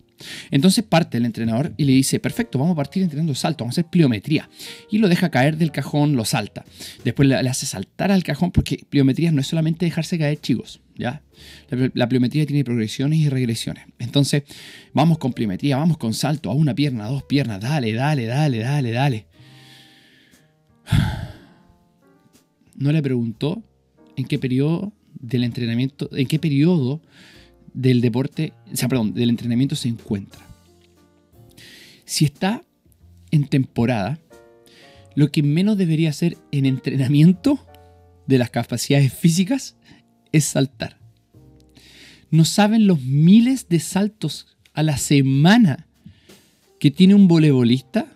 Entonces 0.51 0.83
parte 0.83 1.17
el 1.17 1.25
entrenador 1.25 1.73
y 1.77 1.85
le 1.85 1.93
dice, 1.93 2.19
perfecto, 2.19 2.57
vamos 2.57 2.73
a 2.73 2.75
partir 2.75 3.03
entrenando 3.03 3.35
salto, 3.35 3.63
vamos 3.63 3.77
a 3.77 3.81
hacer 3.81 3.89
pliometría. 3.89 4.49
Y 4.89 4.97
lo 4.99 5.07
deja 5.07 5.29
caer 5.29 5.57
del 5.57 5.71
cajón, 5.71 6.15
lo 6.15 6.25
salta. 6.25 6.65
Después 7.03 7.27
le, 7.27 7.35
hace 7.35 7.65
saltar 7.65 8.11
al 8.11 8.23
cajón 8.23 8.51
porque 8.51 8.85
pliometría 8.89 9.31
no 9.31 9.41
es 9.41 9.47
solamente 9.47 9.85
dejarse 9.85 10.17
caer, 10.17 10.39
chicos. 10.39 10.81
¿ya? 10.95 11.21
La, 11.69 11.91
la 11.93 12.09
pliometría 12.09 12.45
tiene 12.45 12.63
progresiones 12.63 13.19
y 13.19 13.29
regresiones. 13.29 13.85
Entonces, 13.99 14.43
vamos 14.93 15.17
con 15.17 15.33
pliometría, 15.33 15.77
vamos 15.77 15.97
con 15.97 16.13
salto, 16.13 16.49
a 16.49 16.53
una 16.53 16.73
pierna, 16.73 17.05
a 17.05 17.09
dos 17.09 17.23
piernas, 17.23 17.61
dale, 17.61 17.93
dale, 17.93 18.25
dale, 18.25 18.59
dale, 18.59 18.91
dale. 18.91 19.27
No 22.77 22.91
le 22.91 23.01
preguntó 23.01 23.63
en 24.17 24.25
qué 24.25 24.37
periodo 24.37 24.93
del 25.13 25.43
entrenamiento, 25.43 26.09
en 26.11 26.27
qué 26.27 26.39
periodo 26.39 27.01
del 27.75 28.01
deporte, 28.01 28.53
o 28.71 28.75
sea, 28.75 28.87
perdón, 28.87 29.13
del 29.13 29.29
entrenamiento 29.29 29.75
se 29.75 29.89
encuentra. 29.89 30.41
Si 32.05 32.25
está 32.25 32.63
en 33.31 33.47
temporada, 33.47 34.17
lo 35.13 35.31
que 35.31 35.43
menos 35.43 35.77
debería 35.77 36.09
hacer 36.09 36.37
en 36.51 36.65
entrenamiento 36.65 37.59
de 38.27 38.37
las 38.37 38.49
capacidades 38.49 39.13
físicas 39.13 39.75
es 40.31 40.45
saltar. 40.45 40.97
No 42.31 42.45
saben 42.45 42.87
los 42.87 43.01
miles 43.01 43.67
de 43.67 43.79
saltos 43.79 44.57
a 44.73 44.81
la 44.81 44.97
semana 44.97 45.87
que 46.79 46.91
tiene 46.91 47.15
un 47.15 47.27
voleibolista 47.27 48.07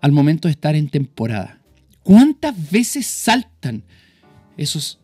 al 0.00 0.12
momento 0.12 0.48
de 0.48 0.52
estar 0.52 0.76
en 0.76 0.88
temporada. 0.88 1.60
¿Cuántas 2.02 2.70
veces 2.70 3.06
saltan 3.06 3.84
esos 4.56 4.98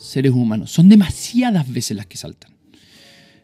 seres 0.00 0.32
humanos? 0.32 0.70
Son 0.72 0.88
demasiadas 0.88 1.70
veces 1.70 1.96
las 1.96 2.06
que 2.06 2.16
saltan. 2.16 2.52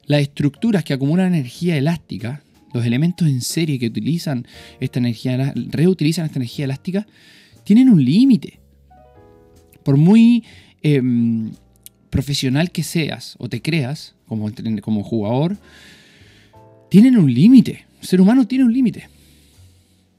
Las 0.06 0.22
estructuras 0.22 0.84
que 0.84 0.94
acumulan 0.94 1.34
energía 1.34 1.76
elástica, 1.76 2.42
los 2.72 2.84
elementos 2.84 3.28
en 3.28 3.40
serie 3.40 3.78
que 3.78 3.86
utilizan 3.88 4.46
esta 4.80 4.98
energía, 4.98 5.52
reutilizan 5.54 6.26
esta 6.26 6.38
energía 6.38 6.64
elástica, 6.64 7.06
tienen 7.64 7.88
un 7.90 8.04
límite. 8.04 8.60
Por 9.82 9.96
muy 9.96 10.44
eh, 10.82 11.02
profesional 12.10 12.70
que 12.70 12.82
seas 12.82 13.36
o 13.38 13.48
te 13.48 13.60
creas 13.62 14.14
como, 14.26 14.50
como 14.80 15.02
jugador, 15.02 15.56
tienen 16.88 17.16
un 17.16 17.32
límite. 17.32 17.84
El 18.00 18.06
ser 18.06 18.20
humano 18.20 18.46
tiene 18.46 18.64
un 18.64 18.72
límite. 18.72 19.08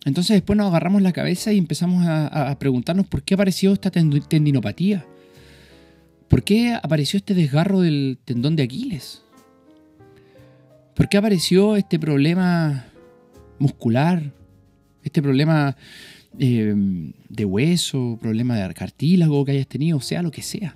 Entonces 0.05 0.35
después 0.35 0.55
nos 0.55 0.67
agarramos 0.67 1.01
la 1.01 1.11
cabeza 1.11 1.51
y 1.51 1.57
empezamos 1.57 2.05
a, 2.07 2.55
preguntarnos 2.59 3.07
por 3.07 3.23
qué 3.23 3.33
apareció 3.33 3.73
esta 3.73 3.91
tend- 3.91 4.27
tendinopatía. 4.27 5.05
¿Por 6.27 6.43
qué 6.43 6.73
apareció 6.73 7.17
este 7.17 7.33
desgarro 7.33 7.81
del 7.81 8.19
tendón 8.25 8.55
de 8.55 8.63
Aquiles? 8.63 9.21
¿Por 10.93 11.09
qué 11.09 11.17
apareció 11.17 11.75
este 11.75 11.99
problema 11.99 12.87
muscular? 13.59 14.33
Este 15.03 15.21
problema 15.21 15.77
eh, 16.39 16.73
de 17.29 17.45
hueso, 17.45 18.17
problema 18.21 18.57
de 18.57 18.73
cartílago 18.73 19.45
que 19.45 19.51
hayas 19.51 19.67
tenido, 19.67 20.01
sea 20.01 20.21
lo 20.21 20.31
que 20.31 20.41
sea. 20.41 20.75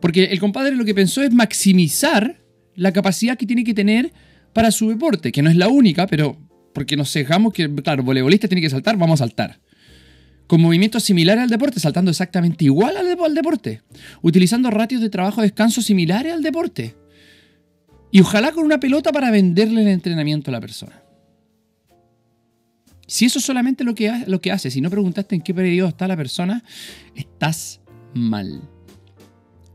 Porque 0.00 0.24
el 0.24 0.40
compadre 0.40 0.76
lo 0.76 0.84
que 0.84 0.94
pensó 0.94 1.22
es 1.22 1.32
maximizar 1.32 2.40
la 2.74 2.92
capacidad 2.92 3.36
que 3.36 3.46
tiene 3.46 3.64
que 3.64 3.74
tener 3.74 4.12
para 4.52 4.70
su 4.70 4.88
deporte, 4.88 5.32
que 5.32 5.42
no 5.42 5.50
es 5.50 5.56
la 5.56 5.68
única, 5.68 6.06
pero 6.06 6.36
porque 6.72 6.96
nos 6.96 7.10
sesgamos 7.10 7.52
que, 7.52 7.72
claro, 7.76 8.02
voleibolista 8.02 8.48
tiene 8.48 8.62
que 8.62 8.70
saltar, 8.70 8.96
vamos 8.96 9.20
a 9.20 9.24
saltar. 9.24 9.60
Con 10.50 10.60
movimientos 10.60 11.04
similares 11.04 11.44
al 11.44 11.48
deporte, 11.48 11.78
saltando 11.78 12.10
exactamente 12.10 12.64
igual 12.64 12.96
al, 12.96 13.34
deporte, 13.36 13.82
utilizando 14.20 14.68
ratios 14.68 15.00
de 15.00 15.08
trabajo-descanso 15.08 15.80
similares 15.80 16.32
al 16.32 16.42
deporte. 16.42 16.96
Y 18.10 18.20
ojalá 18.20 18.50
con 18.50 18.64
una 18.64 18.80
pelota 18.80 19.12
para 19.12 19.30
venderle 19.30 19.82
el 19.82 19.86
entrenamiento 19.86 20.50
a 20.50 20.52
la 20.54 20.60
persona. 20.60 21.04
Si 23.06 23.26
eso 23.26 23.38
es 23.38 23.44
solamente 23.44 23.84
lo 23.84 23.94
que, 23.94 24.24
lo 24.26 24.40
que 24.40 24.50
hace, 24.50 24.72
si 24.72 24.80
no 24.80 24.90
preguntaste 24.90 25.36
en 25.36 25.42
qué 25.42 25.54
periodo 25.54 25.90
está 25.90 26.08
la 26.08 26.16
persona, 26.16 26.64
estás 27.14 27.80
mal. 28.12 28.60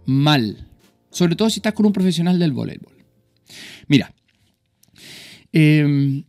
Mal. 0.05 0.67
Sobre 1.09 1.37
todo 1.37 1.49
si 1.49 1.59
estás 1.59 1.71
con 1.71 1.85
un 1.85 1.93
profesional 1.93 2.37
del 2.37 2.51
voleibol. 2.51 2.91
Mira, 3.87 4.13
em, 5.53 6.25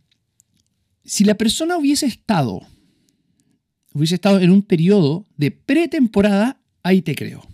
si 1.03 1.25
la 1.25 1.35
persona 1.35 1.75
hubiese 1.75 2.05
estado 2.05 2.61
hubiese 3.97 4.15
estado 4.15 4.39
en 4.39 4.51
un 4.51 4.61
periodo 4.61 5.25
de 5.37 5.51
pretemporada, 5.51 6.59
ahí 6.83 7.01
te 7.01 7.15
creo. 7.15 7.45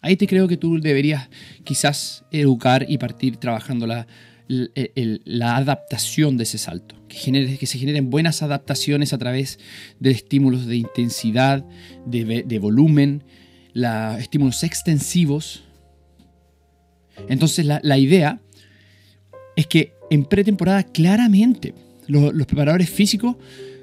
Ahí 0.00 0.16
te 0.16 0.26
creo 0.26 0.48
que 0.48 0.56
tú 0.56 0.80
deberías 0.80 1.28
quizás 1.64 2.24
educar 2.30 2.84
y 2.88 2.98
partir 2.98 3.36
trabajando 3.36 3.86
la, 3.86 4.06
la, 4.48 5.56
adaptación 5.56 6.36
de 6.36 6.44
ese 6.44 6.58
salto. 6.58 6.94
Que, 7.08 7.16
genere, 7.16 7.56
que 7.56 7.66
se 7.66 7.78
generen 7.78 8.10
buenas 8.10 8.42
adaptaciones 8.42 9.12
a 9.12 9.18
través 9.18 9.58
de 9.98 10.10
estímulos 10.10 10.66
de 10.66 10.76
intensidad, 10.76 11.64
de, 12.04 12.58
volumen, 12.60 13.24
la, 13.72 14.18
estímulos 14.18 14.62
extensivos. 14.62 15.64
Entonces 17.28 17.64
la, 17.64 17.80
la, 17.82 17.98
idea 17.98 18.40
es 19.56 19.66
que 19.66 19.92
en 20.10 20.24
pretemporada 20.24 20.82
claramente 20.84 21.74
los 22.06 22.46
preparadores 22.46 22.90
físicos 22.90 23.36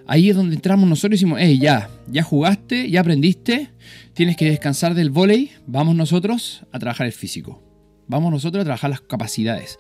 ahí 0.08 0.30
es 0.30 0.36
donde 0.36 0.56
entramos 0.56 0.88
nosotros 0.88 1.14
y 1.14 1.24
decimos, 1.24 1.40
hey, 1.42 1.60
ya, 1.60 1.90
ya 2.12 2.24
jugaste, 2.24 2.90
ya 2.90 3.02
aprendiste, 3.02 3.70
tienes 4.14 4.36
que 4.36 4.50
descansar 4.50 4.94
del 4.94 5.10
volei, 5.12 5.52
vamos 5.68 5.96
nosotros 5.96 6.64
a 6.72 6.80
trabajar 6.80 7.08
el 7.08 7.14
físico. 7.14 7.62
Vamos 8.08 8.32
nosotros 8.32 8.62
a 8.62 8.66
trabajar 8.66 8.90
las 8.90 9.02
capacidades. 9.02 9.78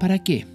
¿Para 0.00 0.22
qué? 0.22 0.46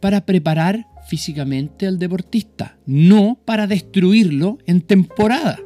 Para 0.00 0.24
preparar 0.26 0.86
físicamente 1.08 1.86
al 1.86 1.98
deportista, 1.98 2.78
no 2.86 3.38
para 3.44 3.66
destruirlo 3.66 4.58
en 4.66 4.82
temporada. 4.82 5.58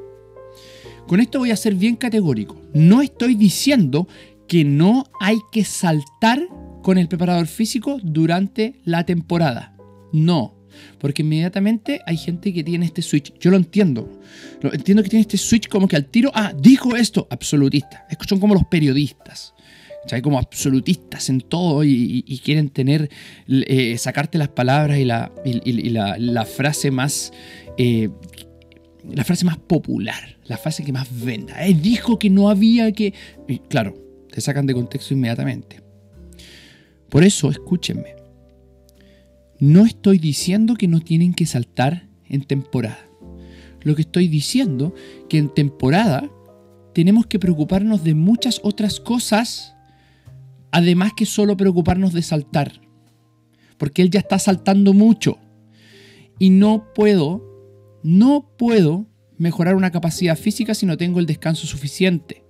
Con 1.07 1.21
esto 1.21 1.41
voy 1.41 1.51
a 1.51 1.57
ser 1.57 1.75
bien 1.75 1.97
categórico. 1.97 2.61
No 2.73 3.03
estoy 3.03 3.35
diciendo 3.35 4.07
que 4.47 4.65
no 4.65 5.05
hay 5.21 5.39
que 5.51 5.65
saltar 5.65 6.47
con 6.83 6.99
el 6.99 7.09
preparador 7.09 7.47
físico 7.47 7.99
durante 8.03 8.81
la 8.85 9.05
temporada. 9.05 9.75
No, 10.13 10.55
porque 10.99 11.23
inmediatamente 11.23 12.01
hay 12.07 12.17
gente 12.17 12.53
que 12.53 12.63
tiene 12.65 12.87
este 12.87 13.03
switch. 13.03 13.33
Yo 13.39 13.51
lo 13.51 13.57
entiendo. 13.57 14.21
Entiendo 14.63 15.03
que 15.03 15.09
tiene 15.09 15.23
este 15.23 15.39
switch 15.39 15.69
como 15.69 15.89
que 15.89 15.97
al 15.97 16.07
tiro, 16.07 16.31
ah, 16.35 16.53
dijo 16.57 16.97
esto, 16.97 17.27
absolutista. 17.31 18.07
Son 18.29 18.41
como 18.41 18.55
los 18.55 18.65
periodistas. 18.65 19.55
Hay 20.11 20.21
como 20.21 20.39
absolutistas 20.39 21.29
en 21.29 21.41
todo 21.41 21.85
y, 21.85 22.41
quieren 22.45 22.71
tener, 22.71 23.09
eh, 23.49 23.97
sacarte 23.99 24.37
las 24.37 24.49
palabras 24.49 24.99
y 24.99 25.05
la, 25.05 25.31
la, 26.19 26.45
frase 26.45 26.91
más, 26.91 27.33
eh, 27.79 28.09
la 29.09 29.23
frase 29.25 29.45
más 29.45 29.59
popular, 29.59 30.39
la 30.47 30.57
frase 30.57 30.85
que 30.85 30.93
más 30.93 31.09
venda. 31.25 31.65
Eh, 31.65 31.75
dijo 31.75 32.19
que 32.19 32.31
no 32.31 32.51
había 32.51 32.91
que... 32.91 33.15
claro, 33.69 33.95
te 34.31 34.41
sacan 34.41 34.67
de 34.67 34.75
contexto 34.75 35.15
inmediatamente. 35.15 35.81
Por 37.09 37.23
eso, 37.23 37.51
escúchenme. 37.51 38.22
No 39.63 39.87
estoy 39.87 40.19
diciendo 40.19 40.75
que 40.75 40.89
no 40.89 40.99
tienen 40.99 41.35
que 41.35 41.47
saltar 41.47 42.09
en 42.29 42.43
temporada. 42.43 42.99
Lo 43.83 43.95
que 43.95 44.03
estoy 44.03 44.27
diciendo 44.27 44.93
que 45.29 45.39
en 45.39 45.55
temporada 45.55 46.29
tenemos 46.93 47.27
que 47.27 47.39
preocuparnos 47.39 48.03
de 48.03 48.15
muchas 48.15 48.61
otras 48.65 48.99
cosas, 48.99 49.77
además 50.73 51.13
que 51.17 51.27
solo 51.27 51.57
preocuparnos 51.57 52.13
de 52.13 52.23
saltar. 52.23 52.81
Porque 53.79 54.03
él 54.03 54.11
ya 54.11 54.19
está 54.19 54.41
saltando 54.41 54.95
mucho. 54.95 55.39
Y 56.41 56.51
no 56.51 56.93
puedo, 56.93 58.01
no 58.03 58.51
puedo 58.59 59.07
mejorar 59.39 59.77
una 59.77 59.93
capacidad 59.93 60.37
física 60.37 60.75
si 60.75 60.87
no 60.87 60.97
tengo 60.97 61.21
el 61.21 61.27
descanso 61.27 61.69
suficiente. 61.69 62.45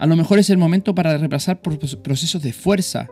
A 0.00 0.06
lo 0.06 0.16
mejor 0.16 0.38
es 0.38 0.48
el 0.48 0.56
momento 0.56 0.94
para 0.94 1.18
repasar 1.18 1.60
procesos 1.60 2.42
de 2.42 2.54
fuerza, 2.54 3.08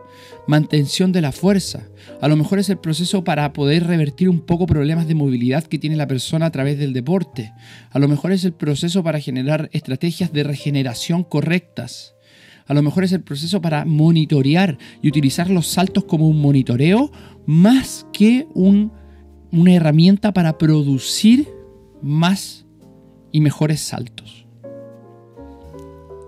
mantención 0.47 1.11
de 1.11 1.21
la 1.21 1.31
fuerza. 1.31 1.87
A 2.19 2.27
lo 2.27 2.35
mejor 2.35 2.57
es 2.57 2.67
el 2.71 2.79
proceso 2.79 3.23
para 3.23 3.53
poder 3.53 3.85
revertir 3.85 4.27
un 4.27 4.39
poco 4.39 4.65
problemas 4.65 5.07
de 5.07 5.13
movilidad 5.13 5.63
que 5.63 5.77
tiene 5.77 5.95
la 5.95 6.07
persona 6.07 6.47
a 6.47 6.51
través 6.51 6.79
del 6.79 6.93
deporte. 6.93 7.53
A 7.91 7.99
lo 7.99 8.07
mejor 8.07 8.31
es 8.31 8.43
el 8.43 8.53
proceso 8.53 9.03
para 9.03 9.19
generar 9.19 9.69
estrategias 9.71 10.33
de 10.33 10.43
regeneración 10.43 11.23
correctas. 11.23 12.15
A 12.65 12.73
lo 12.73 12.81
mejor 12.81 13.03
es 13.03 13.11
el 13.11 13.21
proceso 13.21 13.61
para 13.61 13.85
monitorear 13.85 14.79
y 15.03 15.09
utilizar 15.09 15.51
los 15.51 15.67
saltos 15.67 16.05
como 16.05 16.27
un 16.27 16.41
monitoreo 16.41 17.11
más 17.45 18.07
que 18.11 18.47
una 18.55 19.73
herramienta 19.73 20.33
para 20.33 20.57
producir 20.57 21.47
más 22.01 22.65
y 23.31 23.41
mejores 23.41 23.79
saltos. 23.79 24.38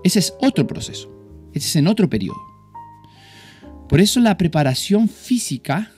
Ese 0.04 0.18
es 0.18 0.34
otro 0.40 0.66
proceso. 0.66 1.10
Ese 1.52 1.68
es 1.68 1.76
en 1.76 1.86
otro 1.86 2.08
periodo. 2.08 2.40
Por 3.88 4.00
eso 4.00 4.20
la 4.20 4.38
preparación 4.38 5.08
física, 5.08 5.92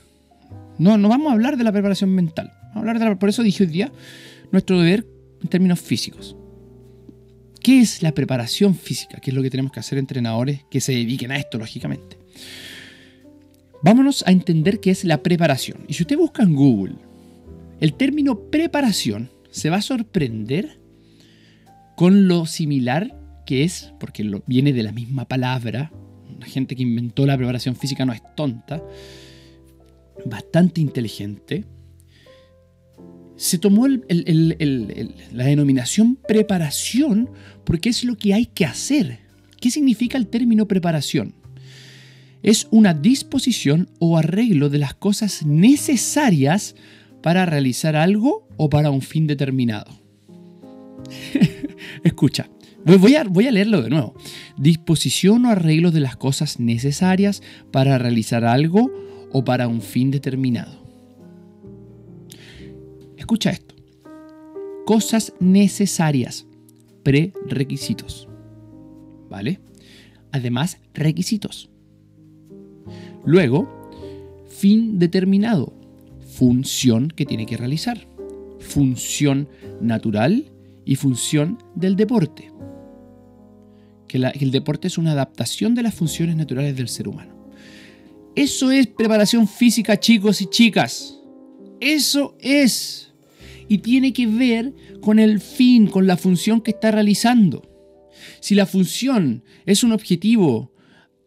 no, 0.77 0.97
no 0.97 1.07
vamos 1.07 1.29
a 1.29 1.33
hablar 1.33 1.57
de 1.57 1.63
la 1.63 1.71
preparación 1.71 2.09
mental. 2.13 2.51
Vamos 2.61 2.75
a 2.75 2.79
hablar 2.79 2.99
de 2.99 3.05
la, 3.05 3.19
por 3.19 3.29
eso 3.29 3.41
dije 3.41 3.63
hoy 3.63 3.69
día 3.69 3.91
nuestro 4.51 4.79
deber 4.79 5.07
en 5.41 5.47
términos 5.47 5.79
físicos. 5.79 6.35
¿Qué 7.61 7.79
es 7.79 8.03
la 8.03 8.11
preparación 8.11 8.75
física? 8.75 9.19
¿Qué 9.19 9.31
es 9.31 9.35
lo 9.35 9.41
que 9.41 9.49
tenemos 9.49 9.71
que 9.71 9.79
hacer 9.79 9.97
entrenadores 9.97 10.65
que 10.69 10.81
se 10.81 10.91
dediquen 10.91 11.31
a 11.31 11.37
esto, 11.37 11.57
lógicamente? 11.57 12.17
Vámonos 13.81 14.23
a 14.27 14.31
entender 14.31 14.79
qué 14.79 14.91
es 14.91 15.03
la 15.03 15.23
preparación. 15.23 15.85
Y 15.87 15.93
si 15.93 16.03
usted 16.03 16.17
busca 16.17 16.43
en 16.43 16.55
Google 16.55 16.95
el 17.79 17.93
término 17.93 18.51
preparación, 18.51 19.31
se 19.51 19.69
va 19.69 19.77
a 19.77 19.81
sorprender 19.81 20.79
con 21.95 22.27
lo 22.27 22.45
similar 22.45 23.14
que 23.45 23.63
es, 23.63 23.93
porque 23.99 24.23
lo, 24.23 24.43
viene 24.47 24.73
de 24.73 24.83
la 24.83 24.91
misma 24.91 25.25
palabra, 25.25 25.91
la 26.39 26.45
gente 26.45 26.75
que 26.75 26.83
inventó 26.83 27.25
la 27.25 27.37
preparación 27.37 27.75
física 27.75 28.05
no 28.05 28.13
es 28.13 28.21
tonta, 28.35 28.83
bastante 30.25 30.81
inteligente, 30.81 31.65
se 33.35 33.57
tomó 33.57 33.87
la 33.87 35.45
denominación 35.45 36.15
preparación 36.15 37.29
porque 37.65 37.89
es 37.89 38.03
lo 38.03 38.17
que 38.17 38.33
hay 38.33 38.45
que 38.45 38.65
hacer. 38.65 39.19
¿Qué 39.59 39.69
significa 39.71 40.17
el 40.17 40.27
término 40.27 40.67
preparación? 40.67 41.33
Es 42.43 42.67
una 42.71 42.93
disposición 42.93 43.89
o 43.99 44.17
arreglo 44.17 44.69
de 44.69 44.77
las 44.77 44.93
cosas 44.93 45.45
necesarias 45.45 46.75
para 47.21 47.45
realizar 47.45 47.95
algo 47.95 48.47
o 48.55 48.69
para 48.69 48.91
un 48.91 49.01
fin 49.01 49.27
determinado. 49.27 49.99
Escucha, 52.03 52.47
Voy 52.85 53.15
a, 53.15 53.51
leerlo 53.51 53.81
de 53.81 53.89
nuevo. 53.89 54.13
Disposición 54.57 55.45
o 55.45 55.49
arreglo 55.49 55.89
de 55.89 56.01
las 56.01 56.17
cosas 56.17 56.59
necesarias 56.59 57.41
para 57.71 57.97
realizar 57.97 58.45
algo 58.45 58.91
o 59.31 59.43
para 59.43 59.67
un 59.67 59.81
fin 59.81 60.11
determinado. 60.11 60.85
Escucha 63.17 63.49
esto. 63.49 63.73
Cosas 64.85 65.33
necesarias. 65.39 66.45
Prerequisitos. 67.01 68.29
¿Vale? 69.29 69.61
Además, 70.31 70.77
requisitos. 70.93 71.71
Luego, 73.25 73.89
fin 74.47 74.99
determinado. 74.99 75.73
Función 76.35 77.07
que 77.07 77.25
tiene 77.25 77.47
que 77.47 77.57
realizar. 77.57 78.07
Función 78.59 79.49
natural 79.81 80.51
y 80.85 80.97
función 80.97 81.57
del 81.73 81.95
deporte 81.95 82.54
que, 84.07 84.17
el 84.17 84.51
deporte 84.51 84.87
es 84.87 84.97
una 84.97 85.11
adaptación 85.11 85.75
de 85.75 85.83
las 85.83 85.93
funciones 85.93 86.35
naturales 86.35 86.75
del 86.75 86.87
ser 86.87 87.07
humano. 87.07 87.35
Eso 88.35 88.71
es 88.71 88.87
preparación 88.87 89.47
física, 89.47 89.99
chicos 89.99 90.41
y 90.41 90.47
chicas. 90.47 91.19
Eso 91.79 92.35
es. 92.39 93.13
Y 93.67 93.79
tiene 93.79 94.13
que 94.13 94.27
ver 94.27 94.73
con 95.01 95.19
el 95.19 95.39
fin, 95.39 95.87
con 95.87 96.05
la 96.05 96.17
función 96.17 96.61
que 96.61 96.71
está 96.71 96.91
realizando. 96.91 97.63
Si 98.39 98.55
la 98.55 98.65
función 98.65 99.43
es 99.65 99.83
un 99.83 99.91
objetivo 99.91 100.71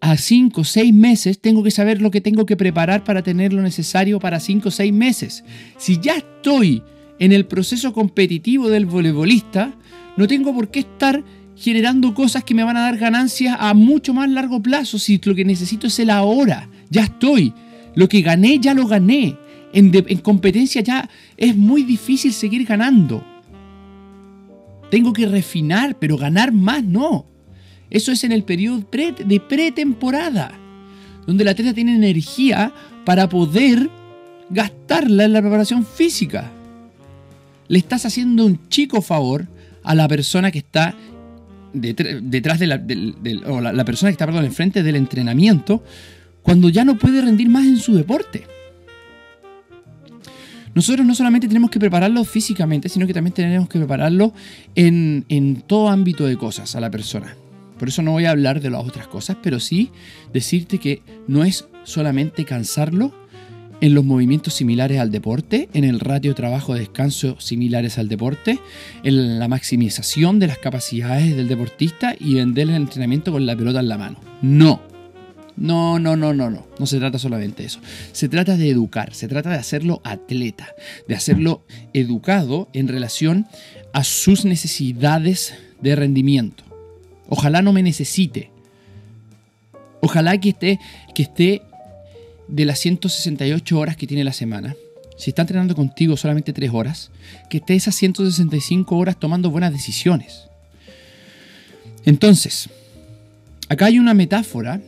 a 0.00 0.16
5 0.16 0.60
o 0.60 0.64
6 0.64 0.92
meses, 0.92 1.40
tengo 1.40 1.62
que 1.62 1.70
saber 1.70 2.00
lo 2.00 2.10
que 2.10 2.20
tengo 2.20 2.46
que 2.46 2.56
preparar 2.56 3.04
para 3.04 3.22
tener 3.22 3.52
lo 3.52 3.62
necesario 3.62 4.18
para 4.20 4.40
5 4.40 4.68
o 4.68 4.72
6 4.72 4.92
meses. 4.92 5.44
Si 5.76 5.98
ya 6.00 6.16
estoy 6.16 6.82
en 7.18 7.32
el 7.32 7.46
proceso 7.46 7.92
competitivo 7.92 8.68
del 8.68 8.86
voleibolista, 8.86 9.76
no 10.16 10.26
tengo 10.26 10.54
por 10.54 10.70
qué 10.70 10.80
estar 10.80 11.24
generando 11.58 12.14
cosas 12.14 12.44
que 12.44 12.54
me 12.54 12.62
van 12.62 12.76
a 12.76 12.82
dar 12.82 12.96
ganancias 12.98 13.56
a 13.58 13.74
mucho 13.74 14.14
más 14.14 14.30
largo 14.30 14.62
plazo 14.62 14.98
si 14.98 15.20
lo 15.24 15.34
que 15.34 15.44
necesito 15.44 15.88
es 15.88 15.98
el 15.98 16.10
ahora. 16.10 16.68
Ya 16.88 17.02
estoy. 17.02 17.52
Lo 17.94 18.08
que 18.08 18.22
gané, 18.22 18.60
ya 18.60 18.74
lo 18.74 18.86
gané. 18.86 19.36
En, 19.72 19.90
competencia 20.18 20.80
ya 20.82 21.10
es 21.36 21.56
muy 21.56 21.82
difícil 21.82 22.32
seguir 22.32 22.64
ganando. 22.64 23.24
Tengo 24.90 25.12
que 25.12 25.26
refinar, 25.26 25.98
pero 25.98 26.16
ganar 26.16 26.52
más 26.52 26.84
no. 26.84 27.26
Eso 27.90 28.12
es 28.12 28.22
en 28.22 28.32
el 28.32 28.44
periodo 28.44 28.86
de 29.26 29.40
pretemporada, 29.40 30.52
donde 31.26 31.42
el 31.42 31.48
atleta 31.48 31.74
tiene 31.74 31.94
energía 31.94 32.72
para 33.04 33.28
poder 33.28 33.90
gastarla 34.48 35.24
en 35.24 35.32
la 35.32 35.40
preparación 35.40 35.84
física. 35.84 36.50
Le 37.66 37.78
estás 37.78 38.06
haciendo 38.06 38.46
un 38.46 38.68
chico 38.68 39.02
favor 39.02 39.48
a 39.82 39.94
la 39.94 40.06
persona 40.06 40.50
que 40.50 40.58
está 40.58 40.94
detrás 41.72 42.58
de 42.58 42.66
la, 42.66 42.82
o 43.46 43.60
la, 43.60 43.84
persona 43.84 44.10
que 44.10 44.14
está 44.14 44.26
perdón, 44.26 44.44
enfrente 44.44 44.82
del 44.82 44.96
entrenamiento 44.96 45.82
cuando 46.42 46.68
ya 46.68 46.84
no 46.84 46.96
puede 46.96 47.20
rendir 47.20 47.48
más 47.48 47.66
en 47.66 47.78
su 47.78 47.94
deporte. 47.94 48.46
Nosotros 50.74 51.06
no 51.06 51.14
solamente 51.14 51.48
tenemos 51.48 51.70
que 51.70 51.80
prepararlo 51.80 52.24
físicamente, 52.24 52.88
sino 52.88 53.06
que 53.06 53.14
también 53.14 53.34
tenemos 53.34 53.68
que 53.68 53.78
prepararlo 53.78 54.32
en, 54.74 55.24
en 55.28 55.62
todo 55.62 55.88
ámbito 55.88 56.24
de 56.24 56.36
cosas 56.36 56.76
a 56.76 56.80
la 56.80 56.90
persona. 56.90 57.34
Por 57.78 57.88
eso 57.88 58.02
no 58.02 58.12
voy 58.12 58.26
a 58.26 58.30
hablar 58.30 58.60
de 58.60 58.70
las 58.70 58.84
otras 58.84 59.06
cosas, 59.08 59.36
pero 59.42 59.60
sí 59.60 59.90
decirte 60.32 60.78
que 60.78 61.02
no 61.26 61.44
es 61.44 61.66
solamente 61.84 62.44
cansarlo 62.44 63.12
en 63.80 63.94
los 63.94 64.04
movimientos 64.04 64.54
similares 64.54 64.98
al 64.98 65.10
deporte, 65.10 65.68
en 65.72 65.84
el 65.84 66.00
ratio 66.00 66.34
trabajo-descanso 66.34 67.38
similares 67.40 67.98
al 67.98 68.08
deporte, 68.08 68.58
en 69.04 69.38
la 69.38 69.48
maximización 69.48 70.38
de 70.38 70.48
las 70.48 70.58
capacidades 70.58 71.36
del 71.36 71.48
deportista 71.48 72.14
y 72.18 72.34
vender 72.34 72.68
el 72.68 72.76
entrenamiento 72.76 73.32
con 73.32 73.46
la 73.46 73.56
pelota 73.56 73.80
en 73.80 73.88
la 73.88 73.98
mano. 73.98 74.20
No. 74.42 74.80
No, 75.56 75.98
no, 75.98 76.16
no, 76.16 76.32
no, 76.32 76.50
no. 76.50 76.66
No 76.78 76.86
se 76.86 76.98
trata 76.98 77.18
solamente 77.18 77.62
de 77.62 77.66
eso. 77.66 77.80
Se 78.12 78.28
trata 78.28 78.56
de 78.56 78.70
educar, 78.70 79.12
se 79.12 79.26
trata 79.26 79.50
de 79.50 79.56
hacerlo 79.56 80.00
atleta, 80.04 80.68
de 81.08 81.16
hacerlo 81.16 81.64
educado 81.92 82.68
en 82.72 82.86
relación 82.86 83.46
a 83.92 84.04
sus 84.04 84.44
necesidades 84.44 85.54
de 85.80 85.96
rendimiento. 85.96 86.62
Ojalá 87.28 87.60
no 87.60 87.72
me 87.72 87.82
necesite. 87.82 88.50
Ojalá 90.00 90.38
que 90.38 90.50
esté, 90.50 90.78
que 91.14 91.22
esté 91.22 91.62
de 92.48 92.64
las 92.64 92.78
168 92.80 93.78
horas 93.78 93.96
que 93.96 94.06
tiene 94.06 94.24
la 94.24 94.32
semana, 94.32 94.74
si 95.16 95.30
está 95.30 95.42
entrenando 95.42 95.74
contigo 95.74 96.16
solamente 96.16 96.52
3 96.52 96.70
horas, 96.72 97.10
que 97.50 97.58
esté 97.58 97.74
esas 97.74 97.94
165 97.94 98.96
horas 98.96 99.18
tomando 99.18 99.50
buenas 99.50 99.72
decisiones. 99.72 100.44
Entonces, 102.04 102.70
acá 103.68 103.86
hay 103.86 103.98
una 103.98 104.14
metáfora 104.14 104.80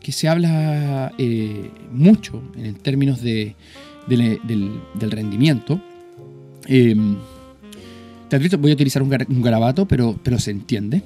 que 0.00 0.12
se 0.12 0.28
habla 0.28 1.12
eh, 1.18 1.70
mucho 1.92 2.42
en 2.56 2.74
términos 2.76 3.20
de, 3.20 3.56
del, 4.06 5.10
rendimiento. 5.10 5.82
Eh, 6.66 6.94
voy 8.58 8.70
a 8.70 8.74
utilizar 8.74 9.02
un, 9.02 9.42
garabato, 9.42 9.86
pero, 9.86 10.18
pero 10.22 10.38
se 10.38 10.50
entiende. 10.50 11.02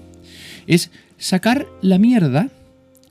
Es 0.66 0.90
sacar 1.18 1.66
la 1.80 1.98
mierda 1.98 2.50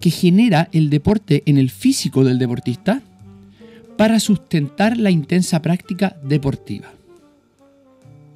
que 0.02 0.10
genera 0.10 0.68
el 0.74 0.90
deporte 0.90 1.44
en 1.46 1.58
el 1.58 1.70
físico 1.70 2.26
del 2.26 2.40
deportista 2.40 3.02
para 3.98 4.20
sustentar 4.20 4.98
la 4.98 5.12
intensa 5.12 5.62
práctica 5.62 6.18
deportiva. 6.24 6.92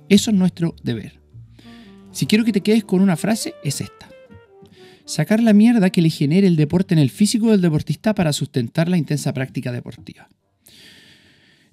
Eso 0.08 0.30
es 0.30 0.38
nuestro 0.38 0.76
deber. 0.84 1.20
Si 2.12 2.28
quiero 2.28 2.46
que 2.46 2.54
te 2.54 2.62
quedes 2.62 2.86
con 2.86 3.02
una 3.02 3.18
frase, 3.18 3.56
es 3.64 3.82
esta. 3.82 4.08
Sacar 5.06 5.42
la 5.42 5.54
mierda 5.54 5.90
que 5.90 6.02
le 6.02 6.10
genere 6.10 6.48
el 6.48 6.56
deporte 6.56 6.94
en 6.94 7.00
el 7.00 7.10
físico 7.10 7.52
del 7.52 7.62
deportista 7.62 8.14
para 8.14 8.32
sustentar 8.32 8.88
la 8.88 8.98
intensa 8.98 9.34
práctica 9.34 9.72
deportiva. 9.72 10.30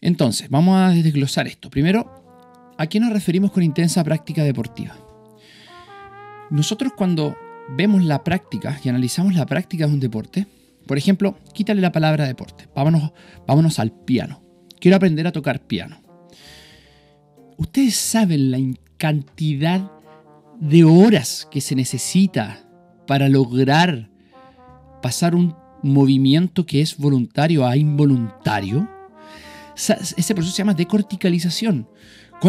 Entonces, 0.00 0.48
vamos 0.48 0.78
a 0.78 0.90
desglosar 0.90 1.46
esto. 1.46 1.70
Primero, 1.70 2.74
¿a 2.78 2.86
qué 2.86 2.98
nos 2.98 3.12
referimos 3.12 3.52
con 3.52 3.62
intensa 3.62 4.02
práctica 4.02 4.42
deportiva? 4.42 4.96
Nosotros 6.50 6.92
cuando 6.96 7.36
vemos 7.70 8.04
la 8.04 8.24
práctica 8.24 8.78
y 8.82 8.88
analizamos 8.88 9.34
la 9.34 9.46
práctica 9.46 9.86
de 9.86 9.92
un 9.92 10.00
deporte, 10.00 10.46
por 10.86 10.98
ejemplo, 10.98 11.38
quítale 11.54 11.80
la 11.80 11.92
palabra 11.92 12.26
deporte, 12.26 12.68
vámonos, 12.74 13.12
vámonos 13.46 13.78
al 13.78 13.92
piano. 13.92 14.42
Quiero 14.80 14.96
aprender 14.96 15.26
a 15.26 15.32
tocar 15.32 15.60
piano. 15.60 16.00
Ustedes 17.56 17.94
saben 17.94 18.50
la 18.50 18.58
cantidad 18.96 19.90
de 20.58 20.84
horas 20.84 21.46
que 21.50 21.60
se 21.60 21.74
necesita 21.74 22.64
para 23.06 23.28
lograr 23.28 24.10
pasar 25.00 25.34
un 25.34 25.54
movimiento 25.82 26.66
que 26.66 26.80
es 26.80 26.96
voluntario 26.96 27.66
a 27.66 27.76
involuntario. 27.76 28.88
Ese 29.76 30.34
proceso 30.34 30.54
se 30.54 30.58
llama 30.58 30.74
decorticalización 30.74 31.88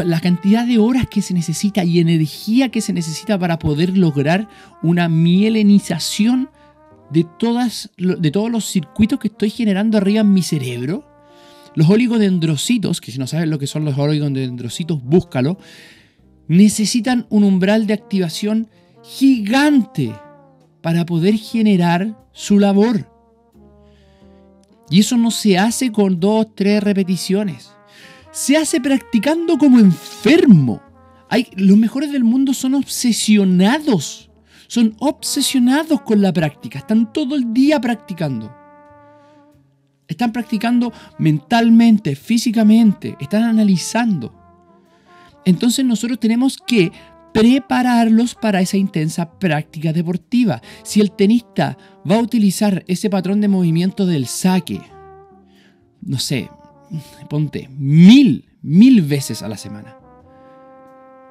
la 0.01 0.19
cantidad 0.19 0.65
de 0.65 0.79
horas 0.79 1.08
que 1.08 1.21
se 1.21 1.34
necesita 1.34 1.84
y 1.84 1.99
energía 1.99 2.69
que 2.69 2.82
se 2.82 2.93
necesita 2.93 3.38
para 3.38 3.60
poder 3.60 3.95
lograr 3.95 4.49
una 4.82 5.08
mielenización 5.08 6.49
de, 7.12 7.25
todas, 7.38 7.91
de 7.97 8.32
todos 8.32 8.49
los 8.49 8.65
circuitos 8.65 9.19
que 9.19 9.27
estoy 9.27 9.51
generando 9.51 9.97
arriba 9.97 10.21
en 10.21 10.34
mi 10.34 10.41
cerebro. 10.41 11.08
Los 11.75 11.89
oligodendrocitos, 11.89 13.01
que 13.01 13.12
si 13.12 13.19
no 13.19 13.27
sabes 13.27 13.47
lo 13.47 13.60
que 13.60 13.67
son 13.67 13.86
los 13.86 13.97
oligodendrocitos, 13.97 15.03
búscalo, 15.03 15.58
necesitan 16.47 17.27
un 17.29 17.43
umbral 17.43 17.86
de 17.86 17.93
activación 17.93 18.69
gigante 19.03 20.13
para 20.82 21.06
poder 21.06 21.36
generar 21.36 22.17
su 22.32 22.58
labor. 22.60 23.10
Y 24.89 24.99
eso 24.99 25.17
no 25.17 25.32
se 25.32 25.58
hace 25.58 25.91
con 25.91 26.19
dos, 26.19 26.47
tres 26.56 26.84
repeticiones 26.84 27.73
se 28.34 28.58
hace 28.58 28.82
practicando 28.82 29.58
como 29.58 29.80
enfermo. 29.80 30.82
Hay, 31.30 31.48
los 31.56 31.78
mejores 31.78 32.12
del 32.12 32.24
mundo 32.24 32.54
son 32.54 32.74
obsesionados. 32.74 34.30
Son 34.67 34.96
obsesionados 35.00 36.02
con 36.02 36.22
la 36.22 36.34
práctica. 36.34 36.80
Están 36.80 37.13
todo 37.13 37.36
el 37.36 37.54
día 37.54 37.80
practicando. 37.80 38.54
Están 40.08 40.34
practicando 40.34 40.91
mentalmente, 41.19 42.15
físicamente. 42.15 43.15
Están 43.19 43.43
analizando. 43.43 44.34
Entonces 45.46 45.86
nosotros 45.86 46.19
tenemos 46.19 46.58
que 46.58 46.91
prepararlos 47.34 48.34
para 48.34 48.62
esa 48.62 48.78
intensa 48.78 49.38
práctica 49.38 49.93
deportiva. 49.93 50.60
Si 50.84 51.02
el 51.02 51.12
tenista 51.12 51.78
va 52.10 52.15
a 52.15 52.22
utilizar 52.22 52.84
ese 52.88 53.12
patrón 53.12 53.41
de 53.41 53.48
movimiento 53.48 54.08
del 54.08 54.26
saque, 54.26 54.82
no 56.02 56.17
sé, 56.19 56.50
ponte, 57.29 57.69
mil, 57.77 58.45
mil 58.62 59.01
veces 59.01 59.41
a 59.41 59.47
la 59.47 59.58
semana. 59.58 59.97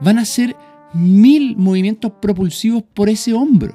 Van 0.00 0.18
a 0.18 0.24
ser 0.24 0.56
mil 0.94 1.56
movimientos 1.56 2.12
propulsivos 2.20 2.82
por 2.82 3.08
ese 3.08 3.32
hombro. 3.32 3.74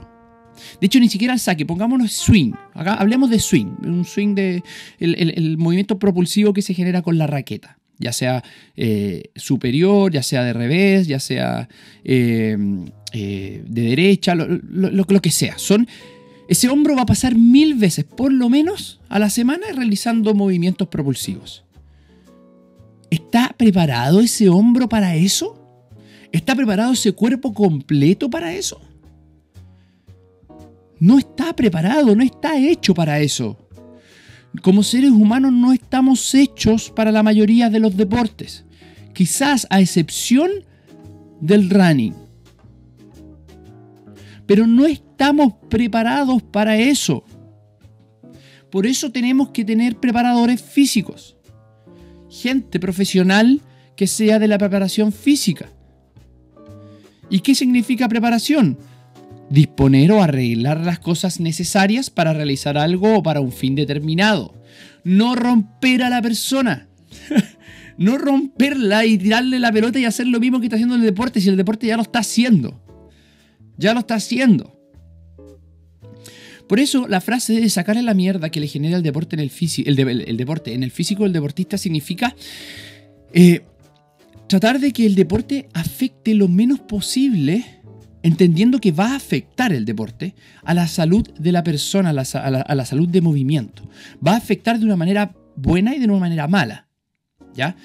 De 0.82 0.88
hecho, 0.88 1.00
ni 1.00 1.10
siquiera 1.10 1.34
el 1.34 1.39
saque, 1.39 1.65
pongámonos 1.65 2.12
swing. 2.12 2.54
Acá 2.73 2.95
hablemos 2.95 3.30
de 3.30 3.39
swing, 3.39 3.67
un 3.84 4.06
swing 4.06 4.36
de 4.36 4.63
el, 5.00 5.58
movimiento 5.58 6.00
propulsivo 6.00 6.54
que 6.54 6.62
se 6.62 6.73
genera 6.73 7.02
con 7.02 7.17
la 7.17 7.28
raqueta, 7.28 7.78
ya 8.00 8.12
sea 8.12 8.43
eh, 8.76 9.30
superior, 9.36 10.12
ya 10.12 10.23
sea 10.23 10.43
de 10.43 10.54
revés, 10.54 11.08
ya 11.08 11.19
sea 11.19 11.69
eh, 12.04 12.58
eh, 13.13 13.63
de 13.67 13.82
derecha, 13.82 14.36
lo, 14.36 14.47
lo, 14.47 15.21
que 15.21 15.32
sea. 15.32 15.58
Son 15.58 15.88
ese 16.47 16.69
hombro 16.69 16.95
va 16.95 17.02
a 17.02 17.06
pasar 17.08 17.36
mil 17.36 17.76
veces, 17.76 18.06
por 18.06 18.32
lo 18.32 18.50
menos, 18.50 19.02
a 19.10 19.19
la 19.19 19.30
semana 19.30 19.67
realizando 19.76 20.34
movimientos 20.34 20.88
propulsivos. 20.88 21.65
¿Está 23.10 23.54
preparado 23.58 24.20
ese 24.20 24.50
hombro 24.50 24.89
para 24.89 25.15
eso? 25.15 25.58
¿Está 26.32 26.56
preparado 26.56 26.93
ese 26.93 27.13
cuerpo 27.13 27.54
completo 27.54 28.30
para 28.30 28.54
eso? 28.54 28.82
No 31.00 31.17
está 31.17 31.56
preparado, 31.56 32.15
no 32.15 32.24
está 32.24 32.58
hecho 32.58 32.93
para 32.93 33.20
eso. 33.20 33.58
Como 34.62 34.84
seres 34.84 35.12
humanos 35.12 35.54
no 35.54 35.72
estamos 35.72 36.34
hechos 36.34 36.89
para 36.89 37.12
la 37.12 37.24
mayoría 37.24 37.70
de 37.70 37.80
los 37.80 37.96
deportes. 37.96 38.65
Quizás 39.13 39.67
a 39.70 39.80
excepción 39.80 40.50
del 41.39 41.70
running. 41.70 42.15
Pero 44.46 44.67
no 44.67 44.86
estamos 44.86 45.54
preparados 45.70 46.41
para 46.41 46.78
eso. 46.78 47.24
Por 48.72 48.86
eso 48.86 49.12
tenemos 49.12 49.50
que 49.50 49.63
tener 49.63 49.98
preparadores 49.98 50.62
físicos 50.62 51.37
gente 52.30 52.80
profesional 52.80 53.62
que 53.96 54.08
sea 54.08 54.40
de 54.40 54.48
la 54.48 54.58
preparación 54.58 55.12
física. 55.12 55.70
¿Y 57.30 57.40
qué 57.40 57.56
significa 57.56 58.08
preparación? 58.08 58.78
Disponer 59.50 60.12
o 60.12 60.22
arreglar 60.22 60.82
las 60.82 61.00
cosas 61.00 61.40
necesarias 61.40 62.10
para 62.10 62.34
realizar 62.34 62.78
algo 62.78 63.18
o 63.18 63.24
para 63.24 63.42
un 63.42 63.52
fin 63.52 63.76
determinado. 63.76 64.54
No 65.04 65.36
romper 65.36 66.04
a 66.04 66.10
la 66.10 66.22
persona. 66.22 66.88
no 67.98 68.18
romperla 68.18 69.06
y 69.06 69.18
tirarle 69.18 69.60
la 69.60 69.72
pelota 69.72 70.00
y 70.00 70.06
hacer 70.06 70.28
lo 70.28 70.40
mismo 70.40 70.60
que 70.60 70.68
está 70.68 70.76
haciendo 70.76 70.96
el 70.96 71.02
deporte 71.02 71.42
si 71.42 71.50
el 71.50 71.58
deporte 71.58 71.88
ya 71.88 71.98
lo 71.98 72.04
está 72.04 72.20
haciendo. 72.20 72.82
Ya 73.78 73.94
lo 73.94 74.02
está 74.02 74.16
haciendo. 74.16 74.77
Por 76.67 76.80
eso 76.80 77.08
la 77.08 77.21
frase 77.21 77.60
de 77.60 77.69
sacarle 77.69 78.01
la 78.01 78.13
mierda 78.13 78.49
que 78.49 78.60
le 78.60 78.67
genera 78.67 78.97
el 78.97 79.03
deporte 79.03 79.36
en 79.36 79.39
el 79.39 79.49
físico, 79.49 79.89
el, 79.89 80.38
deporte 80.38 80.73
en 80.73 80.84
el 80.84 80.91
físico 80.91 81.23
del 81.23 81.34
deportista 81.34 81.77
significa 81.77 82.36
eh, 83.34 83.62
tratar 84.47 84.80
de 84.80 84.91
que 84.91 85.06
el 85.06 85.15
deporte 85.15 85.69
afecte 85.73 86.34
lo 86.34 86.47
menos 86.47 86.80
posible, 86.80 87.63
entendiendo 88.23 88.80
que 88.80 88.91
va 88.91 89.13
a 89.13 89.15
afectar 89.15 89.71
el 89.71 89.86
deporte 89.86 90.36
a 90.63 90.73
la 90.73 90.88
salud 90.88 91.27
de 91.38 91.51
la 91.51 91.63
persona, 91.63 92.10
a 92.10 92.75
la 92.75 92.86
salud 92.86 93.08
de 93.08 93.21
movimiento. 93.21 93.89
Va 94.25 94.34
a 94.34 94.38
afectar 94.38 94.80
de 94.80 94.86
una 94.86 94.95
manera 94.95 95.34
buena 95.56 95.95
y 95.95 95.99
de 95.99 96.06
una 96.06 96.19
manera 96.19 96.47
mala. 96.47 96.88
¿Ya? 97.56 97.75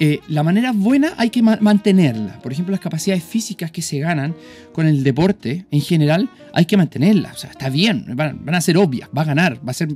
Eh, 0.00 0.18
la 0.28 0.42
manera 0.42 0.72
buena 0.72 1.14
hay 1.16 1.30
que 1.30 1.40
ma- 1.40 1.58
mantenerla. 1.60 2.40
Por 2.40 2.50
ejemplo, 2.52 2.72
las 2.72 2.80
capacidades 2.80 3.22
físicas 3.22 3.70
que 3.70 3.80
se 3.80 4.00
ganan 4.00 4.34
con 4.72 4.86
el 4.88 5.04
deporte 5.04 5.66
en 5.70 5.80
general 5.80 6.28
hay 6.52 6.64
que 6.64 6.76
mantenerlas. 6.76 7.44
Está 7.44 7.68
bien, 7.68 8.04
van, 8.16 8.42
a 8.54 8.60
ser 8.60 8.76
obvias, 8.76 9.08
va 9.16 9.22
a 9.22 9.26
ganar, 9.26 9.56
va 9.66 9.70
a 9.70 9.74
ser 9.74 9.88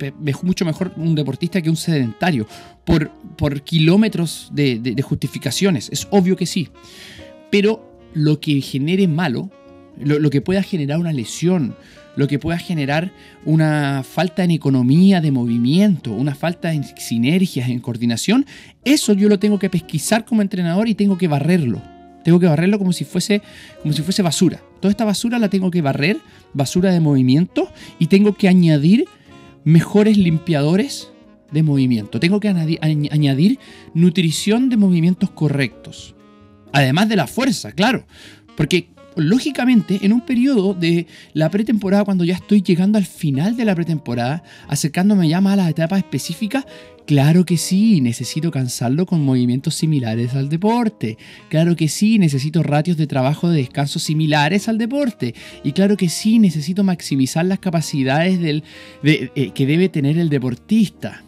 mucho 0.43 0.65
mejor 0.65 0.93
un 0.97 1.17
deportista 1.17 1.61
que 1.61 1.69
un 1.69 1.77
sedentario 1.77 2.47
por, 2.85 3.11
por 3.37 3.63
kilómetros 3.63 4.51
de, 4.53 4.79
de- 4.79 4.95
de 4.95 5.03
justificaciones. 5.03 5.89
Es 5.93 6.07
obvio 6.11 6.37
que 6.37 6.47
sí. 6.47 6.69
Pero 7.51 7.85
lo 8.15 8.41
que 8.41 8.61
genere 8.61 9.09
malo, 9.09 9.51
lo, 9.99 10.21
lo 10.21 10.31
que 10.31 10.41
pueda 10.41 10.63
generar 10.63 10.99
una 11.01 11.13
lesión, 11.13 11.75
lo 12.19 12.27
que 12.27 12.41
pueda 12.41 12.59
generar 12.59 13.13
una 13.45 14.03
falta 14.03 14.43
en 14.43 14.51
economía 14.51 15.21
de 15.21 15.31
movimiento, 15.31 16.13
una 16.13 16.35
falta 16.35 16.73
en 16.75 16.83
sinergias, 16.83 17.69
en 17.69 17.79
coordinación, 17.79 18.45
eso 18.85 19.13
yo 19.13 19.29
lo 19.29 19.39
tengo 19.39 19.61
que 19.61 19.71
pesquisar 19.71 20.25
como 20.25 20.43
entrenador 20.43 20.89
y 20.89 20.97
tengo 20.97 21.17
que 21.17 21.29
barrerlo. 21.29 21.81
Tengo 22.25 22.41
que 22.41 22.47
barrerlo 22.47 22.77
como 22.81 22.93
si 22.93 23.05
fuese, 23.05 23.41
como 23.83 23.95
si 23.95 24.03
fuese 24.03 24.23
basura. 24.23 24.61
Toda 24.81 24.91
esta 24.91 25.05
basura 25.05 25.39
la 25.39 25.49
tengo 25.49 25.71
que 25.71 25.81
barrer, 25.81 26.19
basura 26.55 26.91
de 26.91 26.99
movimiento, 26.99 27.69
y 28.01 28.07
tengo 28.09 28.35
que 28.35 28.49
añadir 28.49 29.05
mejores 29.63 30.19
limpiadores 30.19 31.13
de 31.53 31.63
movimiento. 31.63 32.19
Tengo 32.19 32.41
que 32.41 32.51
añadi- 32.51 32.81
añ- 32.81 33.11
añadir 33.13 33.61
nutrición 33.95 34.71
de 34.71 34.77
movimientos 34.77 35.31
correctos. 35.31 36.17
Además 36.73 37.09
de 37.09 37.15
la 37.17 37.29
fuerza, 37.29 37.71
claro. 37.71 38.07
Porque 38.57 38.89
lógicamente 39.19 39.99
en 40.03 40.13
un 40.13 40.21
periodo 40.23 40.75
de 40.75 41.07
la 41.35 41.51
pretemporada, 41.51 42.05
cuando 42.05 42.25
ya 42.25 42.35
estoy 42.35 42.63
llegando 42.63 42.97
al 42.99 43.07
final 43.07 43.57
de 43.57 43.65
la 43.65 43.75
pretemporada, 43.75 44.43
acercándome 44.69 45.29
ya 45.29 45.41
más 45.41 45.55
a 45.55 45.57
las 45.57 45.71
etapas 45.71 45.99
específicas, 45.99 46.65
claro 47.07 47.45
que 47.45 47.57
sí, 47.57 48.01
necesito 48.01 48.51
cansarlo 48.51 49.07
con 49.07 49.23
movimientos 49.25 49.75
similares 49.75 50.35
al 50.35 50.49
deporte. 50.49 51.17
Claro 51.49 51.75
que 51.75 51.89
sí, 51.89 52.19
necesito 52.19 52.63
ratios 52.63 52.97
de 52.97 53.07
trabajo 53.07 53.49
de 53.49 53.59
descanso 53.59 53.99
similares 53.99 54.69
al 54.69 54.79
deporte. 54.79 55.35
Y 55.65 55.73
claro 55.73 55.97
que 55.97 56.09
sí, 56.09 56.39
necesito 56.39 56.85
maximizar 56.85 57.45
las 57.47 57.59
capacidades 57.61 58.41
del, 58.41 58.63
de- 59.03 59.31
eh, 59.35 59.51
que 59.55 59.67
debe 59.67 59.89
tener 59.89 60.19
el 60.19 60.29
deportista. 60.29 61.23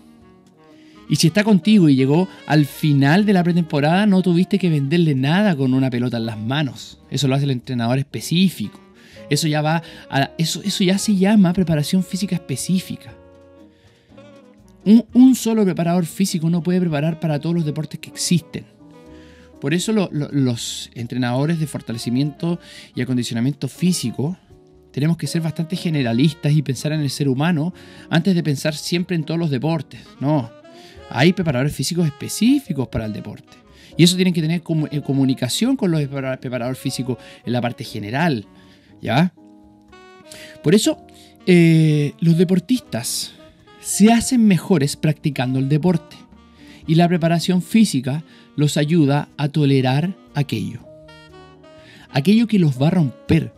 Y 1.10 1.16
si 1.16 1.26
está 1.26 1.42
contigo 1.44 1.88
y 1.88 1.96
llegó 1.96 2.28
al 2.46 2.64
final 2.66 3.26
de 3.26 3.32
la 3.32 3.42
pretemporada, 3.44 4.06
no 4.06 4.22
tuviste 4.22 4.58
que 4.58 4.70
venderle 4.70 5.14
nada 5.16 5.56
con 5.56 5.74
una 5.74 5.90
pelota 5.90 6.16
en 6.18 6.26
las 6.26 6.38
manos. 6.38 6.98
Eso 7.10 7.26
lo 7.28 7.34
hace 7.34 7.44
el 7.44 7.50
entrenador 7.50 7.98
específico. 7.98 8.80
Eso 9.28 9.48
ya 9.48 9.60
va 9.60 9.82
a, 10.08 10.30
eso, 10.38 10.62
eso 10.62 10.84
ya 10.84 10.98
se 10.98 11.16
llama 11.16 11.52
preparación 11.52 12.02
física 12.04 12.36
específica. 12.36 13.12
Un, 15.12 15.34
solo 15.34 15.64
preparador 15.64 16.06
físico 16.06 16.48
no 16.48 16.62
puede 16.62 16.80
preparar 16.80 17.20
para 17.20 17.38
todos 17.38 17.54
los 17.54 17.64
deportes 17.66 18.00
que 18.00 18.08
existen. 18.08 18.64
Por 19.60 19.74
eso 19.74 19.92
lo- 19.92 20.08
lo- 20.10 20.30
los 20.32 20.90
entrenadores 20.94 21.58
de 21.60 21.66
fortalecimiento 21.66 22.58
y 22.94 23.02
acondicionamiento 23.02 23.68
físico 23.68 24.38
tenemos 24.90 25.16
que 25.18 25.26
ser 25.26 25.42
bastante 25.42 25.76
generalistas 25.76 26.52
y 26.52 26.62
pensar 26.62 26.92
en 26.92 27.00
el 27.00 27.10
ser 27.10 27.28
humano 27.28 27.74
antes 28.08 28.34
de 28.34 28.42
pensar 28.42 28.74
siempre 28.74 29.16
en 29.16 29.24
todos 29.24 29.38
los 29.38 29.50
deportes. 29.50 30.00
No, 30.18 30.50
hay 31.10 31.32
preparadores 31.32 31.74
físicos 31.74 32.06
específicos 32.06 32.88
para 32.88 33.04
el 33.04 33.12
deporte. 33.12 33.56
Y 33.96 34.04
eso 34.04 34.16
tienen 34.16 34.32
que 34.32 34.40
tener 34.40 34.62
eh, 34.90 35.00
comunicación 35.02 35.76
con 35.76 35.90
los 35.90 36.00
prepara- 36.02 36.38
preparadores 36.38 36.78
físicos 36.78 37.18
en 37.44 37.52
la 37.52 37.60
parte 37.60 37.84
general. 37.84 38.46
¿Ya? 39.02 39.34
Por 40.62 40.74
eso, 40.74 41.04
eh, 41.46 42.12
los 42.20 42.38
deportistas 42.38 43.32
se 43.80 44.12
hacen 44.12 44.46
mejores 44.46 44.96
practicando 44.96 45.58
el 45.58 45.68
deporte. 45.68 46.16
Y 46.86 46.94
la 46.94 47.08
preparación 47.08 47.62
física 47.62 48.24
los 48.56 48.76
ayuda 48.76 49.28
a 49.36 49.48
tolerar 49.48 50.16
aquello. 50.34 50.80
Aquello 52.10 52.46
que 52.46 52.58
los 52.58 52.80
va 52.80 52.88
a 52.88 52.90
romper. 52.90 53.52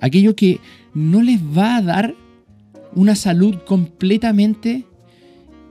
Aquello 0.00 0.34
que 0.36 0.60
no 0.94 1.22
les 1.22 1.40
va 1.40 1.76
a 1.76 1.82
dar 1.82 2.14
una 2.94 3.14
salud 3.14 3.56
completamente 3.66 4.84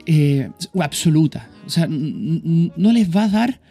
eh, 0.05 0.49
absoluta. 0.79 1.49
O 1.65 1.69
sea, 1.69 1.87
no 1.89 2.91
les 2.93 3.15
va 3.15 3.23
a 3.23 3.29
dar 3.29 3.61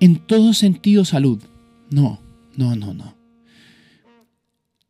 en 0.00 0.16
todo 0.16 0.54
sentido 0.54 1.04
salud. 1.04 1.42
No, 1.90 2.20
no, 2.56 2.76
no, 2.76 2.94
no. 2.94 3.16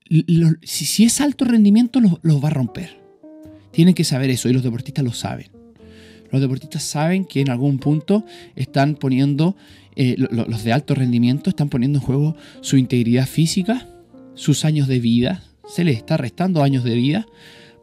Lo- 0.09 0.55
si, 0.63 1.05
es 1.05 1.21
alto 1.21 1.45
rendimiento, 1.45 2.01
los, 2.01 2.15
los 2.23 2.43
va 2.43 2.49
a 2.49 2.53
romper. 2.53 2.99
Tienen 3.73 3.95
que 3.95 4.05
saber 4.05 4.31
eso 4.31 4.49
y 4.49 4.53
los 4.53 4.63
deportistas 4.63 5.05
lo 5.05 5.13
saben. 5.13 5.49
Los 6.31 6.41
deportistas 6.41 6.83
saben 6.83 7.25
que 7.25 7.41
en 7.41 7.51
algún 7.51 7.79
punto 7.79 8.25
están 8.57 8.95
poniendo, 8.95 9.57
eh, 9.97 10.15
lo- 10.19 10.29
lo- 10.31 10.47
los 10.47 10.65
de 10.65 10.73
alto 10.73 10.95
rendimiento 10.95 11.51
están 11.51 11.69
poniendo 11.69 11.99
en 11.99 12.05
juego 12.05 12.37
su 12.61 12.77
integridad 12.77 13.27
física, 13.27 13.87
sus 14.35 14.65
años 14.65 14.89
de 14.89 15.01
vida. 15.01 15.43
Se 15.69 15.85
les 15.85 15.97
está 15.99 16.17
restando 16.17 16.63
años 16.63 16.85
de 16.85 16.95
vida 16.95 17.27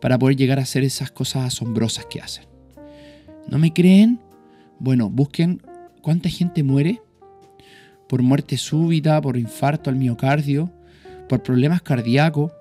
para 0.05 0.19
poder 0.19 0.35
llegar 0.37 0.59
a 0.59 0.61
hacer 0.61 0.83
esas 0.83 1.09
cosas 1.09 1.45
asombrosas 1.47 2.05
que 2.05 2.21
hacen. 2.21 2.43
¿No 3.47 3.57
me 3.57 3.73
creen? 3.73 4.19
Bueno, 4.77 5.09
busquen 5.09 5.63
cuánta 6.03 6.29
gente 6.29 6.61
muere 6.61 7.01
por 8.07 8.21
muerte 8.21 8.55
súbita, 8.55 9.19
por 9.19 9.35
infarto 9.35 9.89
al 9.89 9.95
miocardio, 9.95 10.71
por 11.27 11.41
problemas 11.41 11.81
cardíacos 11.81 12.51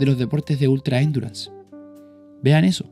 de 0.00 0.06
los 0.06 0.18
deportes 0.18 0.58
de 0.58 0.66
ultra 0.66 1.00
endurance. 1.00 1.50
Vean 2.42 2.64
eso. 2.64 2.90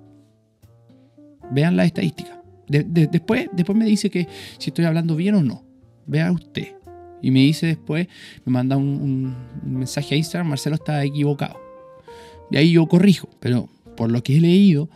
Vean 1.51 1.77
las 1.77 1.87
estadísticas. 1.87 2.39
De- 2.69 2.85
de- 2.85 3.09
después, 3.09 3.49
después 3.53 3.77
me 3.77 3.87
dice 3.87 4.09
que 4.09 4.29
si 4.59 4.71
estoy 4.71 4.85
hablando 4.85 5.17
bien 5.17 5.35
o 5.35 5.43
no. 5.43 5.65
Vea 6.07 6.31
usted. 6.31 6.77
Y 7.23 7.33
me 7.33 7.41
dice 7.41 7.67
después, 7.67 8.07
me 8.45 8.53
manda 8.53 8.77
un- 8.77 9.35
un 9.65 9.75
mensaje 9.79 10.15
a 10.15 10.19
Instagram, 10.19 10.47
Marcelo 10.51 10.77
está 10.77 11.03
equivocado. 11.03 11.59
Y 12.53 12.57
ahí 12.57 12.71
yo 12.71 12.87
corrijo, 12.87 13.29
pero 13.41 13.69
por 14.01 14.11
lo 14.11 14.23
que 14.23 14.39
he 14.39 14.41
leído, 14.41 14.89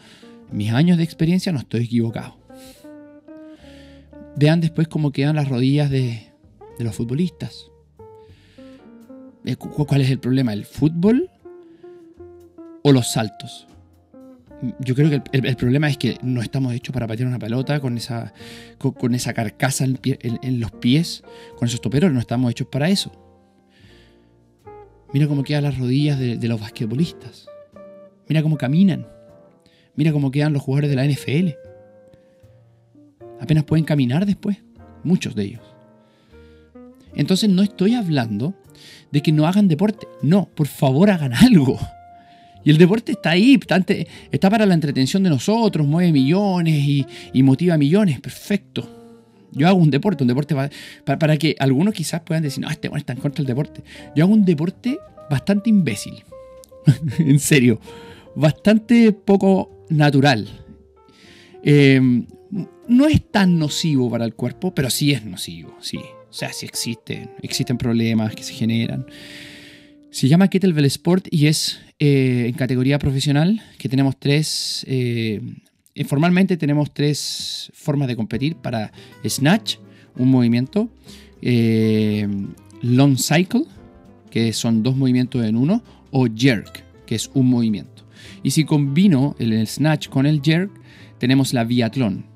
mis 0.50 0.72
años 0.72 0.96
de 0.96 1.04
experiencia 1.04 1.52
no 1.52 1.58
estoy 1.58 1.84
equivocado. 1.84 2.38
Vean 4.34 4.62
después 4.62 4.88
cómo 4.88 5.12
quedan 5.12 5.36
las 5.36 5.46
rodillas 5.46 5.90
de, 5.90 6.32
los 6.78 6.96
futbolistas. 6.96 7.70
Eh, 9.44 9.56
cu- 9.56 9.84
¿Cuál 9.84 10.00
es 10.00 10.08
el 10.08 10.20
problema? 10.20 10.54
¿El 10.54 10.64
fútbol 10.64 11.28
o 12.82 12.92
los 12.92 13.12
saltos? 13.12 13.66
Yo 14.80 14.94
creo 14.94 15.10
que 15.10 15.22
el, 15.32 15.56
problema 15.56 15.90
es 15.90 15.98
que 15.98 16.16
no 16.22 16.40
estamos 16.40 16.72
hechos 16.72 16.94
para 16.94 17.06
patear 17.06 17.28
una 17.28 17.38
pelota 17.38 17.80
con 17.80 17.98
esa, 17.98 18.32
con, 18.78 19.14
esa 19.14 19.34
carcasa 19.34 19.84
en, 19.84 20.60
los 20.60 20.72
pies, 20.72 21.24
con 21.58 21.68
esos 21.68 21.82
toperos, 21.82 22.10
no 22.10 22.20
estamos 22.20 22.50
hechos 22.50 22.68
para 22.68 22.88
eso. 22.88 23.12
Mira 25.12 25.28
cómo 25.28 25.42
quedan 25.42 25.64
las 25.64 25.76
rodillas 25.76 26.18
de 26.18 26.48
los 26.48 26.58
basquetbolistas. 26.58 27.48
Mira 28.28 28.42
cómo 28.42 28.56
caminan. 28.56 29.06
Mira 29.96 30.12
cómo 30.12 30.30
quedan 30.30 30.52
los 30.52 30.62
jugadores 30.62 30.90
de 30.90 30.96
la 30.96 31.04
NFL. 31.06 31.50
Apenas 33.40 33.64
pueden 33.64 33.84
caminar 33.84 34.26
después. 34.26 34.56
Muchos 35.02 35.34
de 35.34 35.44
ellos. 35.44 35.60
Entonces 37.14 37.48
no 37.50 37.62
estoy 37.62 37.94
hablando 37.94 38.54
de 39.12 39.22
que 39.22 39.32
no 39.32 39.46
hagan 39.46 39.68
deporte. 39.68 40.06
No, 40.22 40.48
por 40.54 40.66
favor 40.66 41.10
hagan 41.10 41.32
algo. 41.34 41.78
Y 42.64 42.70
el 42.70 42.78
deporte 42.78 43.12
está 43.12 43.30
ahí, 43.30 43.60
está, 44.32 44.50
para 44.50 44.64
la 44.64 44.72
entretención 44.72 45.22
de 45.22 45.28
nosotros, 45.28 45.86
mueve 45.86 46.12
millones 46.12 47.06
y, 47.32 47.42
motiva 47.42 47.76
millones. 47.76 48.20
Perfecto. 48.20 48.88
Yo 49.52 49.68
hago 49.68 49.78
un 49.78 49.90
deporte, 49.90 50.24
un 50.24 50.28
deporte 50.28 50.54
pa- 50.54 50.70
pa- 51.04 51.18
para, 51.18 51.36
que 51.36 51.54
algunos 51.60 51.92
quizás 51.94 52.22
puedan 52.22 52.42
decir, 52.42 52.64
no, 52.64 52.70
este 52.70 52.88
bueno 52.88 53.00
está 53.00 53.12
en 53.12 53.20
contra 53.20 53.42
del 53.44 53.46
deporte. 53.48 53.82
Yo 54.16 54.24
hago 54.24 54.32
un 54.32 54.44
deporte 54.46 54.98
bastante 55.30 55.68
imbécil. 55.70 56.24
en 57.18 57.38
serio. 57.38 57.78
Bastante 58.36 59.12
poco 59.12 59.86
natural. 59.88 60.48
Eh, 61.62 62.00
no 62.88 63.06
es 63.06 63.30
tan 63.30 63.58
nocivo 63.58 64.10
para 64.10 64.24
el 64.24 64.34
cuerpo, 64.34 64.74
pero 64.74 64.90
sí 64.90 65.12
es 65.12 65.24
nocivo, 65.24 65.74
sí. 65.80 65.98
O 66.28 66.32
sea, 66.36 66.52
sí 66.52 66.66
existen, 66.66 67.30
existen 67.42 67.78
problemas 67.78 68.34
que 68.34 68.42
se 68.42 68.54
generan. 68.54 69.06
Se 70.10 70.28
llama 70.28 70.48
Kettlebell 70.48 70.84
Sport 70.86 71.28
y 71.30 71.46
es 71.46 71.80
eh, 71.98 72.46
en 72.48 72.54
categoría 72.54 72.98
profesional, 72.98 73.62
que 73.78 73.88
tenemos 73.88 74.18
tres, 74.18 74.84
eh, 74.88 75.40
formalmente 76.06 76.56
tenemos 76.56 76.92
tres 76.92 77.70
formas 77.74 78.08
de 78.08 78.16
competir 78.16 78.56
para 78.56 78.92
Snatch, 79.26 79.76
un 80.16 80.30
movimiento, 80.30 80.88
Long 82.82 83.16
Cycle, 83.16 83.64
que 84.30 84.52
son 84.52 84.82
dos 84.82 84.96
movimientos 84.96 85.44
en 85.44 85.56
uno, 85.56 85.82
o 86.10 86.26
Jerk, 86.26 86.84
que 87.06 87.14
es 87.14 87.30
un 87.34 87.48
movimiento. 87.48 87.93
Y 88.42 88.50
si 88.50 88.64
combino 88.64 89.36
el, 89.38 89.66
Snatch 89.66 90.08
con 90.08 90.26
el 90.26 90.40
Jerk, 90.42 90.70
tenemos 91.18 91.52
la 91.54 91.64
biatlón. 91.64 92.26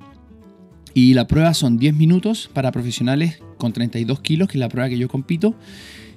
Y 0.94 1.14
la 1.14 1.27
prueba 1.27 1.55
son 1.55 1.79
10 1.79 1.94
minutos 1.94 2.51
para 2.53 2.72
profesionales 2.72 3.40
con 3.59 3.72
32 3.72 4.20
kilos, 4.20 4.48
que 4.48 4.59
es 4.59 4.61
la 4.61 4.68
prueba 4.68 4.88
que 4.88 4.98
yo 4.98 5.09
compito. 5.09 5.55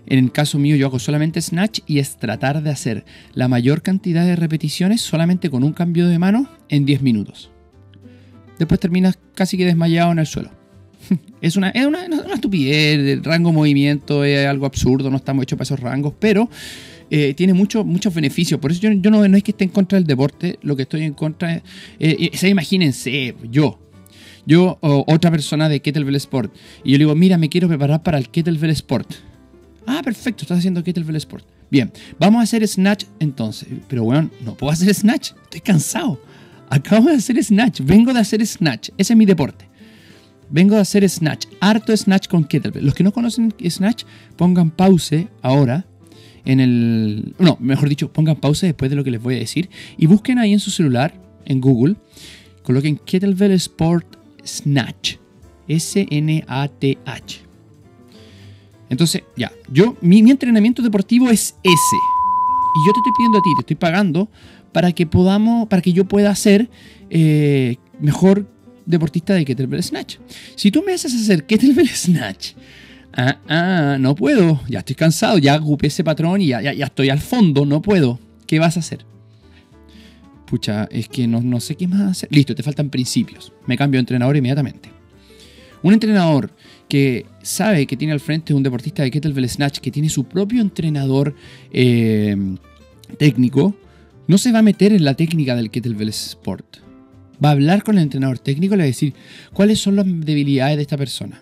En 0.07 0.19
el 0.19 0.31
caso 0.31 0.57
mío 0.57 0.75
yo 0.75 0.87
hago 0.87 0.99
solamente 0.99 1.41
snatch 1.41 1.79
y 1.85 1.99
es 1.99 2.17
tratar 2.17 2.63
de 2.63 2.71
hacer 2.71 3.05
la 3.33 3.47
mayor 3.47 3.81
cantidad 3.81 4.25
de 4.25 4.35
repeticiones 4.35 5.01
solamente 5.01 5.49
con 5.49 5.63
un 5.63 5.73
cambio 5.73 6.07
de 6.07 6.17
mano 6.17 6.49
en 6.69 6.85
10 6.85 7.01
minutos. 7.01 7.51
Después 8.57 8.79
terminas 8.79 9.17
casi 9.35 9.57
que 9.57 9.65
desmayado 9.65 10.11
en 10.11 10.19
el 10.19 10.25
suelo. 10.25 10.51
es, 11.41 11.55
una, 11.55 11.69
es 11.69 11.85
una, 11.85 12.05
estupidez, 12.33 12.99
el 12.99 13.23
rango 13.23 13.51
movimiento 13.51 14.23
es 14.23 14.47
algo 14.47 14.65
absurdo, 14.65 15.09
no 15.09 15.17
estamos 15.17 15.43
hechos 15.43 15.57
para 15.57 15.63
esos 15.63 15.79
rangos, 15.79 16.13
pero 16.19 16.49
eh, 17.13 17.33
tiene 17.33 17.53
mucho, 17.53 17.83
muchos 17.83 18.13
beneficios. 18.13 18.57
Por 18.59 18.71
eso 18.71 18.79
yo, 18.81 18.91
yo 18.93 19.11
no, 19.11 19.25
es 19.25 19.43
que 19.43 19.51
esté 19.51 19.65
en 19.65 19.69
contra 19.69 19.97
del 19.97 20.07
deporte, 20.07 20.57
lo 20.61 20.77
que 20.77 20.83
estoy 20.83 21.03
en 21.03 21.13
contra 21.13 21.55
es, 21.55 21.63
eh, 21.99 22.49
imagínense, 22.49 23.35
yo, 23.51 23.79
yo 24.45 24.79
o 24.81 25.03
otra 25.13 25.29
persona 25.29 25.67
de 25.67 25.81
Kettlebell 25.81 26.15
Sport, 26.15 26.55
y 26.85 26.91
yo 26.91 26.97
le 26.97 27.03
digo, 27.03 27.15
mira, 27.15 27.37
me 27.37 27.49
quiero 27.49 27.67
preparar 27.67 28.01
para 28.01 28.17
el 28.17 28.29
Kettlebell 28.29 28.71
Sport. 28.71 29.13
Ah, 29.85 30.01
perfecto, 30.01 30.43
estás 30.43 30.59
haciendo 30.59 30.83
Kettlebell 30.85 31.17
Sport. 31.17 31.45
Bien, 31.69 31.91
vamos 32.17 32.39
a 32.39 32.43
hacer 32.43 32.65
Snatch 32.65 33.05
entonces. 33.19 33.67
Pero 33.89 34.05
bueno, 34.05 34.29
no 34.45 34.55
puedo 34.55 34.71
hacer 34.71 34.93
Snatch, 34.93 35.31
estoy 35.43 35.59
cansado. 35.59 36.21
Acabo 36.69 37.09
de 37.09 37.15
hacer 37.15 37.43
Snatch, 37.43 37.81
vengo 37.81 38.13
de 38.13 38.21
hacer 38.21 38.45
Snatch, 38.47 38.89
ese 38.97 39.11
es 39.11 39.17
mi 39.17 39.25
deporte. 39.25 39.69
Vengo 40.49 40.75
de 40.75 40.81
hacer 40.81 41.09
Snatch, 41.09 41.47
harto 41.59 41.95
Snatch 41.95 42.29
con 42.29 42.45
Kettlebell. 42.45 42.85
Los 42.85 42.93
que 42.93 43.03
no 43.03 43.11
conocen 43.11 43.53
Snatch, 43.69 44.05
pongan 44.37 44.71
pause 44.71 45.27
ahora 45.41 45.85
en 46.45 46.59
el... 46.59 47.33
No, 47.39 47.57
mejor 47.59 47.89
dicho, 47.89 48.11
pongan 48.11 48.35
pausa 48.35 48.65
después 48.65 48.89
de 48.89 48.95
lo 48.95 49.03
que 49.03 49.11
les 49.11 49.21
voy 49.21 49.35
a 49.35 49.39
decir 49.39 49.69
y 49.97 50.07
busquen 50.07 50.39
ahí 50.39 50.53
en 50.53 50.59
su 50.59 50.71
celular, 50.71 51.13
en 51.45 51.61
Google, 51.61 51.95
coloquen 52.63 52.97
Kettlebell 52.97 53.51
Sport 53.51 54.17
Snatch. 54.45 55.21
S-N-A-T-H. 55.67 57.39
Entonces, 58.89 59.23
ya, 59.37 59.51
yo, 59.71 59.95
mi, 60.01 60.19
entrenamiento 60.19 60.81
deportivo 60.81 61.29
es 61.29 61.55
ese. 61.63 61.97
Y 62.75 62.87
yo 62.87 62.93
te 62.93 62.99
estoy 62.99 63.13
pidiendo 63.17 63.37
a 63.37 63.41
ti, 63.41 63.49
te 63.55 63.61
estoy 63.61 63.75
pagando 63.77 64.29
para 64.71 64.91
que 64.91 65.05
podamos, 65.05 65.67
para 65.67 65.81
que 65.81 65.93
yo 65.93 66.05
pueda 66.05 66.33
ser 66.35 66.69
eh, 67.09 67.77
mejor 67.99 68.47
deportista 68.85 69.33
de 69.33 69.45
Kettlebell 69.45 69.83
Snatch. 69.83 70.17
Si 70.55 70.71
tú 70.71 70.83
me 70.85 70.93
haces 70.93 71.13
hacer 71.13 71.45
Kettlebell 71.45 71.89
Snatch 71.89 72.53
ah, 73.13 73.37
ah, 73.47 73.97
no 73.99 74.15
puedo, 74.15 74.61
ya 74.67 74.79
estoy 74.79 74.95
cansado, 74.95 75.37
ya 75.37 75.55
ocupé 75.57 75.87
ese 75.87 76.03
patrón 76.03 76.41
y 76.41 76.47
ya, 76.47 76.61
ya, 76.61 76.85
estoy 76.85 77.09
al 77.09 77.19
fondo, 77.19 77.65
no 77.65 77.81
puedo. 77.81 78.19
¿Qué 78.47 78.59
vas 78.59 78.77
a 78.77 78.81
hacer? 78.81 79.05
Pucha, 80.45 80.85
es 80.91 81.07
que 81.07 81.27
no, 81.27 81.41
no 81.41 81.59
sé 81.59 81.75
qué 81.75 81.87
más 81.87 82.01
hacer. 82.01 82.29
Listo, 82.31 82.53
te 82.53 82.63
faltan 82.63 82.89
principios. 82.89 83.53
Me 83.65 83.77
cambio 83.77 83.97
de 83.97 84.01
entrenador 84.01 84.35
inmediatamente. 84.35 84.89
Un 85.83 85.93
entrenador 85.93 86.51
que 86.89 87.25
sabe 87.41 87.87
que 87.87 87.95
tiene 87.95 88.13
al 88.13 88.19
frente 88.19 88.53
un 88.53 88.61
deportista 88.61 89.03
de 89.03 89.11
Kettlebell 89.11 89.49
Snatch 89.49 89.79
que 89.79 89.91
tiene 89.91 90.09
su 90.09 90.25
propio 90.25 90.61
entrenador 90.61 91.33
eh, 91.71 92.35
técnico, 93.17 93.75
no 94.27 94.37
se 94.37 94.51
va 94.51 94.59
a 94.59 94.63
meter 94.63 94.91
en 94.93 95.05
la 95.05 95.13
técnica 95.13 95.55
del 95.55 95.71
Kettlebell 95.71 96.09
Sport. 96.09 96.77
Va 97.43 97.49
a 97.49 97.51
hablar 97.53 97.83
con 97.83 97.97
el 97.97 98.03
entrenador 98.03 98.37
técnico 98.37 98.75
y 98.75 98.77
le 98.77 98.83
va 98.83 98.85
a 98.85 98.87
decir 98.87 99.13
cuáles 99.53 99.79
son 99.79 99.95
las 99.95 100.05
debilidades 100.05 100.75
de 100.75 100.81
esta 100.83 100.97
persona 100.97 101.41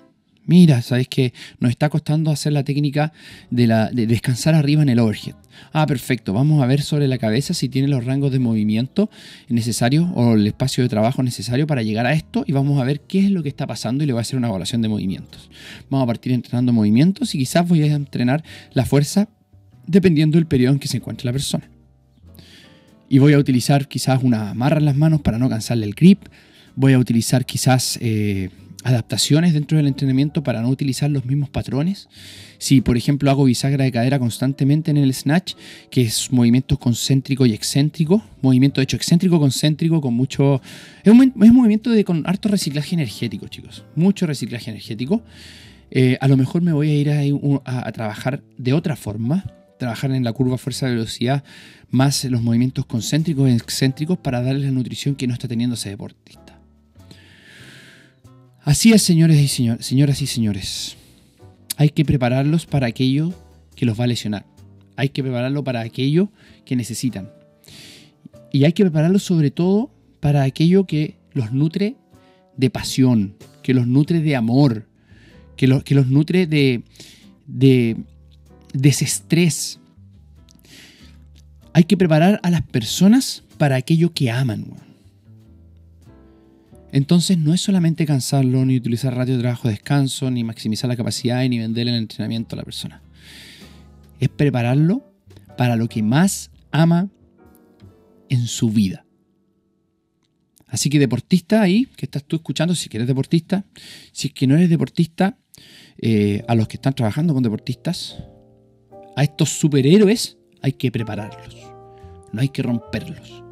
Mira, 0.50 0.82
sabes 0.82 1.08
que 1.08 1.32
nos 1.60 1.70
está 1.70 1.90
costando 1.90 2.32
hacer 2.32 2.54
la 2.54 2.64
técnica 2.64 3.14
de, 3.52 3.68
la, 3.68 3.92
de 3.92 4.08
descansar 4.08 4.56
arriba 4.56 4.82
en 4.82 4.90
el 4.90 4.98
overhead. 4.98 5.36
Ah, 5.74 5.86
perfecto. 5.86 6.34
Vamos 6.34 6.64
a 6.64 6.66
ver 6.66 6.82
sobre 6.82 7.08
la 7.08 7.20
cabeza 7.20 7.54
si 7.54 7.70
tiene 7.70 7.88
los 7.88 8.04
rangos 8.04 8.32
de 8.32 8.40
movimiento 8.40 9.12
necesarios 9.48 10.08
o 10.16 10.34
el 10.34 10.48
espacio 10.48 10.84
de 10.84 10.90
trabajo 10.90 11.22
necesario 11.22 11.68
para 11.68 11.84
llegar 11.84 12.08
a 12.08 12.14
esto 12.14 12.46
y 12.48 12.54
vamos 12.54 12.82
a 12.82 12.84
ver 12.84 13.02
qué 13.02 13.20
es 13.20 13.30
lo 13.30 13.44
que 13.44 13.50
está 13.50 13.68
pasando 13.68 14.04
y 14.04 14.08
le 14.08 14.14
voy 14.14 14.22
a 14.22 14.22
hacer 14.22 14.38
una 14.38 14.48
evaluación 14.48 14.82
de 14.82 14.90
movimientos. 14.90 15.52
Vamos 15.88 16.06
a 16.06 16.08
partir 16.08 16.32
entrenando 16.32 16.74
movimientos 16.74 17.36
y 17.36 17.38
quizás 17.38 17.68
voy 17.68 17.84
a 17.84 17.94
entrenar 17.94 18.44
la 18.74 18.86
fuerza 18.86 19.30
dependiendo 19.86 20.40
del 20.40 20.48
periodo 20.48 20.74
en 20.74 20.80
que 20.80 20.88
se 20.88 20.98
encuentre 20.98 21.28
la 21.28 21.32
persona. 21.32 21.70
Y 23.08 23.20
voy 23.20 23.34
a 23.34 23.38
utilizar 23.38 23.88
quizás 23.88 24.24
una 24.24 24.50
amarra 24.50 24.80
en 24.80 24.86
las 24.86 24.96
manos 24.96 25.22
para 25.22 25.38
no 25.38 25.48
cansarle 25.48 25.86
el 25.86 25.94
grip. 25.94 26.24
Voy 26.76 26.94
a 26.94 26.98
utilizar 26.98 27.46
quizás... 27.46 28.00
Eh, 28.02 28.50
adaptaciones 28.84 29.54
dentro 29.54 29.78
del 29.78 29.88
entrenamiento 29.88 30.44
para 30.44 30.62
no 30.62 30.70
utilizar 30.70 31.10
los 31.10 31.26
mismos 31.26 31.50
patrones. 31.50 32.08
Si, 32.58 32.82
por 32.82 32.98
ejemplo, 32.98 33.30
hago 33.30 33.46
bisagra 33.46 33.86
de 33.86 33.92
cadera 33.92 34.20
constantemente 34.20 34.92
en 34.92 34.98
el 34.98 35.14
snatch, 35.14 35.54
que 35.90 36.02
es 36.02 36.32
movimiento 36.32 36.78
concéntrico 36.78 37.46
y 37.46 37.54
excéntrico, 37.54 38.24
movimiento 38.42 38.82
hecho 38.82 38.98
excéntrico, 38.98 39.40
concéntrico, 39.40 40.02
con 40.02 40.14
mucho... 40.14 40.62
Es 41.04 41.12
un, 41.12 41.34
movimiento 41.36 41.90
de, 41.92 42.04
con 42.04 42.24
harto 42.26 42.50
reciclaje 42.50 42.96
energético, 42.96 43.48
chicos. 43.48 43.86
Mucho 43.96 44.28
reciclaje 44.28 44.72
energético. 44.72 45.24
Eh, 45.92 46.18
a 46.22 46.28
lo 46.28 46.38
mejor 46.38 46.62
me 46.62 46.74
voy 46.74 46.90
a 46.90 46.96
ir 46.96 47.10
a, 47.10 47.22
a 47.66 47.92
trabajar 47.92 48.44
de 48.58 48.74
otra 48.74 48.96
forma, 48.96 49.44
trabajar 49.78 50.12
en 50.12 50.24
la 50.24 50.34
curva 50.34 50.58
fuerza-velocidad, 50.58 51.44
más 51.90 52.24
los 52.26 52.42
movimientos 52.42 52.86
concéntricos 52.86 53.50
y 53.50 53.54
excéntricos 53.54 54.18
para 54.18 54.42
darle 54.42 54.66
la 54.66 54.72
nutrición 54.72 55.16
que 55.16 55.28
no 55.28 55.34
está 55.34 55.48
teniendo 55.48 55.76
ese 55.76 55.90
deportista. 55.90 56.49
Así 58.70 58.94
es, 58.94 59.02
señores 59.02 59.40
y 59.40 59.48
señoras 59.48 60.22
y 60.22 60.28
señores. 60.28 60.96
Hay 61.78 61.90
que 61.90 62.06
prepararlos 62.06 62.68
para 62.68 62.86
aquello 62.86 63.34
que 63.76 63.88
los 63.88 64.00
va 64.00 64.04
a 64.04 64.08
lesionar. 64.08 64.46
Hay 64.96 65.10
que 65.10 65.24
prepararlo 65.24 65.64
para 65.64 65.82
aquello 65.82 66.32
que 66.66 66.76
necesitan. 66.76 67.32
Y 68.52 68.66
hay 68.66 68.74
que 68.74 68.84
prepararlos 68.84 69.24
sobre 69.24 69.50
todo 69.50 69.90
para 70.20 70.44
aquello 70.44 70.86
que 70.86 71.16
los 71.34 71.52
nutre 71.52 71.96
de 72.58 72.70
pasión, 72.70 73.34
que 73.64 73.74
los 73.74 73.88
nutre 73.88 74.22
de 74.22 74.36
amor, 74.36 74.88
que, 75.58 75.82
que 75.84 75.96
los 75.96 76.06
nutre 76.06 76.46
de, 76.46 76.84
de 77.48 77.98
desestrés. 78.72 79.80
Hay 81.74 81.86
que 81.86 81.98
preparar 81.98 82.40
a 82.44 82.52
las 82.52 82.62
personas 82.62 83.42
para 83.58 83.78
aquello 83.78 84.14
que 84.14 84.30
aman. 84.30 84.89
Entonces 86.92 87.38
no 87.38 87.54
es 87.54 87.62
solamente 87.62 88.06
cansarlo, 88.06 88.66
ni 88.66 88.78
utilizar 88.78 89.16
ratio 89.16 89.36
de 89.36 89.42
trabajo 89.42 89.68
descanso, 89.68 90.32
ni 90.32 90.44
maximizar 90.44 90.88
la 90.88 90.96
capacidad, 90.96 91.48
ni 91.48 91.60
vender 91.60 91.88
el 91.88 91.96
entrenamiento 91.96 92.56
a 92.56 92.58
la 92.58 92.64
persona. 92.64 93.02
Es 94.20 94.30
prepararlo 94.30 95.14
para 95.58 95.76
lo 95.76 95.88
que 95.88 96.02
más 96.02 96.52
ama 96.72 97.10
en 98.30 98.48
su 98.48 98.72
vida. 98.72 99.06
Así 100.68 100.90
que 100.90 101.00
deportista 101.00 101.62
ahí, 101.62 101.88
que 101.96 102.06
estás 102.06 102.24
tú 102.24 102.36
escuchando, 102.38 102.76
si 102.76 102.90
eres 102.94 103.08
deportista, 103.08 103.66
si 104.12 104.28
es 104.28 104.34
que 104.34 104.48
no 104.48 104.56
eres 104.56 104.70
deportista, 104.70 105.38
eh, 105.98 106.44
a 106.48 106.56
los 106.56 106.68
que 106.68 106.78
están 106.78 106.94
trabajando 106.94 107.34
con 107.34 107.44
deportistas, 107.44 108.18
a 109.16 109.24
estos 109.24 109.50
superhéroes 109.50 110.38
hay 110.62 110.74
que 110.74 110.92
prepararlos, 110.92 111.56
no 112.32 112.42
hay 112.42 112.50
que 112.50 112.64
romperlos. 112.64 113.44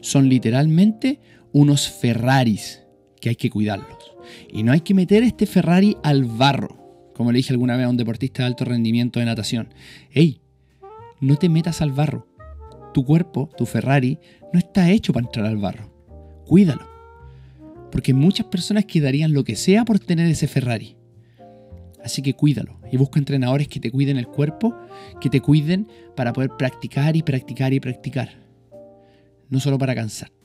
Son 0.00 0.28
literalmente 0.28 1.20
unos 1.52 1.88
Ferraris 1.88 2.81
que 3.22 3.28
hay 3.28 3.36
que 3.36 3.50
cuidarlos. 3.50 4.16
Y 4.52 4.64
no 4.64 4.72
hay 4.72 4.80
que 4.80 4.94
meter 4.94 5.22
este 5.22 5.46
Ferrari 5.46 5.96
al 6.02 6.24
barro, 6.24 7.12
como 7.14 7.30
le 7.30 7.36
dije 7.36 7.52
alguna 7.52 7.76
vez 7.76 7.86
a 7.86 7.88
un 7.88 7.96
deportista 7.96 8.42
de 8.42 8.48
alto 8.48 8.64
rendimiento 8.64 9.20
de 9.20 9.26
natación. 9.26 9.72
¡Ey! 10.10 10.40
No 11.20 11.36
te 11.36 11.48
metas 11.48 11.80
al 11.82 11.92
barro. 11.92 12.26
Tu 12.92 13.04
cuerpo, 13.04 13.48
tu 13.56 13.64
Ferrari, 13.64 14.18
no 14.52 14.58
está 14.58 14.90
hecho 14.90 15.12
para 15.12 15.24
entrar 15.24 15.46
al 15.46 15.56
barro. 15.56 15.88
Cuídalo. 16.46 16.84
Porque 17.92 18.12
muchas 18.12 18.46
personas 18.46 18.86
quedarían 18.86 19.32
lo 19.32 19.44
que 19.44 19.54
sea 19.54 19.84
por 19.84 20.00
tener 20.00 20.26
ese 20.26 20.48
Ferrari. 20.48 20.96
Así 22.04 22.22
que 22.22 22.34
cuídalo 22.34 22.80
y 22.90 22.96
busca 22.96 23.20
entrenadores 23.20 23.68
que 23.68 23.78
te 23.78 23.92
cuiden 23.92 24.16
el 24.16 24.26
cuerpo, 24.26 24.76
que 25.20 25.30
te 25.30 25.40
cuiden 25.40 25.86
para 26.16 26.32
poder 26.32 26.50
practicar 26.58 27.16
y 27.16 27.22
practicar 27.22 27.72
y 27.72 27.78
practicar. 27.78 28.30
No 29.48 29.60
solo 29.60 29.78
para 29.78 29.94
cansarte. 29.94 30.42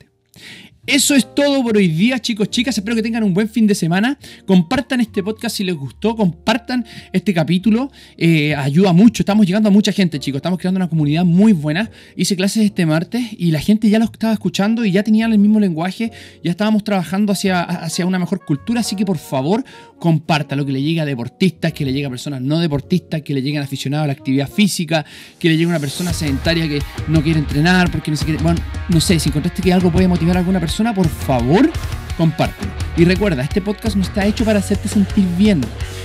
Eso 0.87 1.15
es 1.15 1.35
todo 1.35 1.61
por 1.63 1.75
hoy 1.75 1.89
día, 1.89 2.17
chicos, 2.17 2.49
chicas. 2.49 2.77
Espero 2.77 2.95
que 2.95 3.03
tengan 3.03 3.21
un 3.21 3.33
buen 3.33 3.49
fin 3.49 3.67
de 3.67 3.75
semana. 3.75 4.17
Compartan 4.45 5.01
este 5.01 5.21
podcast 5.21 5.57
si 5.57 5.65
les 5.65 5.75
gustó. 5.75 6.15
Compartan 6.15 6.85
este 7.11 7.33
capítulo. 7.33 7.91
Eh, 8.15 8.55
ayuda 8.55 8.93
mucho. 8.93 9.21
Estamos 9.21 9.45
llegando 9.45 9.67
a 9.67 9.71
mucha 9.73 9.91
gente, 9.91 10.17
chicos. 10.17 10.37
Estamos 10.37 10.57
creando 10.57 10.77
una 10.77 10.87
comunidad 10.87 11.25
muy 11.25 11.51
buena. 11.51 11.91
Hice 12.15 12.37
clases 12.37 12.63
este 12.63 12.85
martes 12.85 13.21
y 13.37 13.51
la 13.51 13.59
gente 13.59 13.89
ya 13.89 13.99
lo 13.99 14.05
estaba 14.05 14.31
escuchando 14.31 14.85
y 14.85 14.93
ya 14.93 15.03
tenían 15.03 15.33
el 15.33 15.39
mismo 15.39 15.59
lenguaje. 15.59 16.13
Ya 16.41 16.51
estábamos 16.51 16.85
trabajando 16.85 17.33
hacia, 17.33 17.63
hacia 17.63 18.05
una 18.05 18.17
mejor 18.17 18.45
cultura. 18.45 18.79
Así 18.79 18.95
que 18.95 19.05
por 19.05 19.17
favor, 19.17 19.65
comparta 19.99 20.55
lo 20.55 20.65
que 20.65 20.71
le 20.71 20.81
llegue 20.81 21.01
a 21.01 21.05
deportistas, 21.05 21.73
que 21.73 21.83
le 21.83 21.91
llegue 21.91 22.05
a 22.05 22.09
personas 22.09 22.41
no 22.41 22.59
deportistas, 22.59 23.23
que 23.23 23.33
le 23.33 23.41
lleguen 23.41 23.61
aficionados 23.61 24.05
a 24.05 24.07
la 24.07 24.13
actividad 24.13 24.49
física, 24.49 25.05
que 25.37 25.49
le 25.49 25.57
llegue 25.57 25.65
a 25.65 25.69
una 25.71 25.79
persona 25.81 26.13
sedentaria 26.13 26.65
que 26.69 26.79
no 27.09 27.21
quiere 27.21 27.39
entrenar 27.39 27.91
porque 27.91 28.09
no 28.09 28.15
se 28.15 28.23
quiere. 28.23 28.41
Bueno, 28.41 28.61
no 28.87 29.01
sé, 29.01 29.19
si 29.19 29.27
encontraste 29.27 29.61
que 29.61 29.73
algo 29.73 29.91
puede 29.91 30.07
motivar 30.07 30.37
a 30.37 30.39
alguna 30.39 30.61
persona 30.61 30.76
por 30.93 31.07
favor, 31.07 31.71
compártelo. 32.17 32.71
Y 32.95 33.05
recuerda, 33.05 33.43
este 33.43 33.61
podcast 33.61 33.95
no 33.95 34.03
está 34.03 34.25
hecho 34.25 34.45
para 34.45 34.59
hacerte 34.59 34.87
sentir 34.87 35.25
bien. 35.37 35.61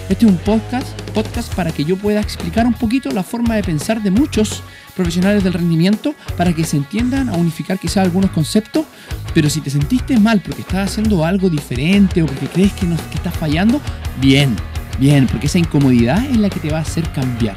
Este 0.08 0.26
es 0.26 0.30
un 0.30 0.38
podcast, 0.38 0.88
podcast 1.12 1.54
para 1.54 1.72
que 1.72 1.84
yo 1.84 1.96
pueda 1.96 2.20
explicar 2.20 2.66
un 2.66 2.74
poquito 2.74 3.10
la 3.10 3.22
forma 3.22 3.54
de 3.54 3.62
pensar 3.62 4.02
de 4.02 4.10
muchos 4.10 4.62
profesionales 4.94 5.42
del 5.44 5.54
rendimiento 5.54 6.14
para 6.36 6.52
que 6.52 6.64
se 6.64 6.76
entiendan 6.76 7.28
a 7.28 7.32
unificar 7.32 7.78
quizás 7.78 7.98
algunos 7.98 8.30
conceptos. 8.30 8.86
Pero 9.34 9.48
si 9.48 9.60
te 9.60 9.70
sentiste 9.70 10.18
mal 10.18 10.40
porque 10.40 10.62
estás 10.62 10.90
haciendo 10.90 11.24
algo 11.24 11.48
diferente 11.48 12.22
o 12.22 12.26
porque 12.26 12.46
crees 12.46 12.72
que, 12.72 12.86
no, 12.86 12.96
que 12.96 13.16
estás 13.16 13.34
fallando, 13.34 13.80
bien, 14.20 14.56
Bien, 14.98 15.26
porque 15.26 15.46
esa 15.46 15.58
incomodidad 15.58 16.24
es 16.26 16.36
la 16.36 16.50
que 16.50 16.60
te 16.60 16.70
va 16.70 16.78
a 16.78 16.82
hacer 16.82 17.08
cambiar. 17.12 17.56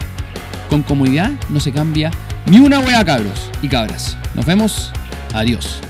Con 0.69 0.83
comodidad 0.83 1.31
no 1.49 1.59
se 1.59 1.71
cambia 1.71 2.11
ni 2.47 2.59
una 2.59 2.79
hueá, 2.79 3.03
cabros 3.03 3.51
y 3.61 3.67
cabras. 3.67 4.17
Nos 4.33 4.45
vemos. 4.45 4.91
Adiós. 5.33 5.81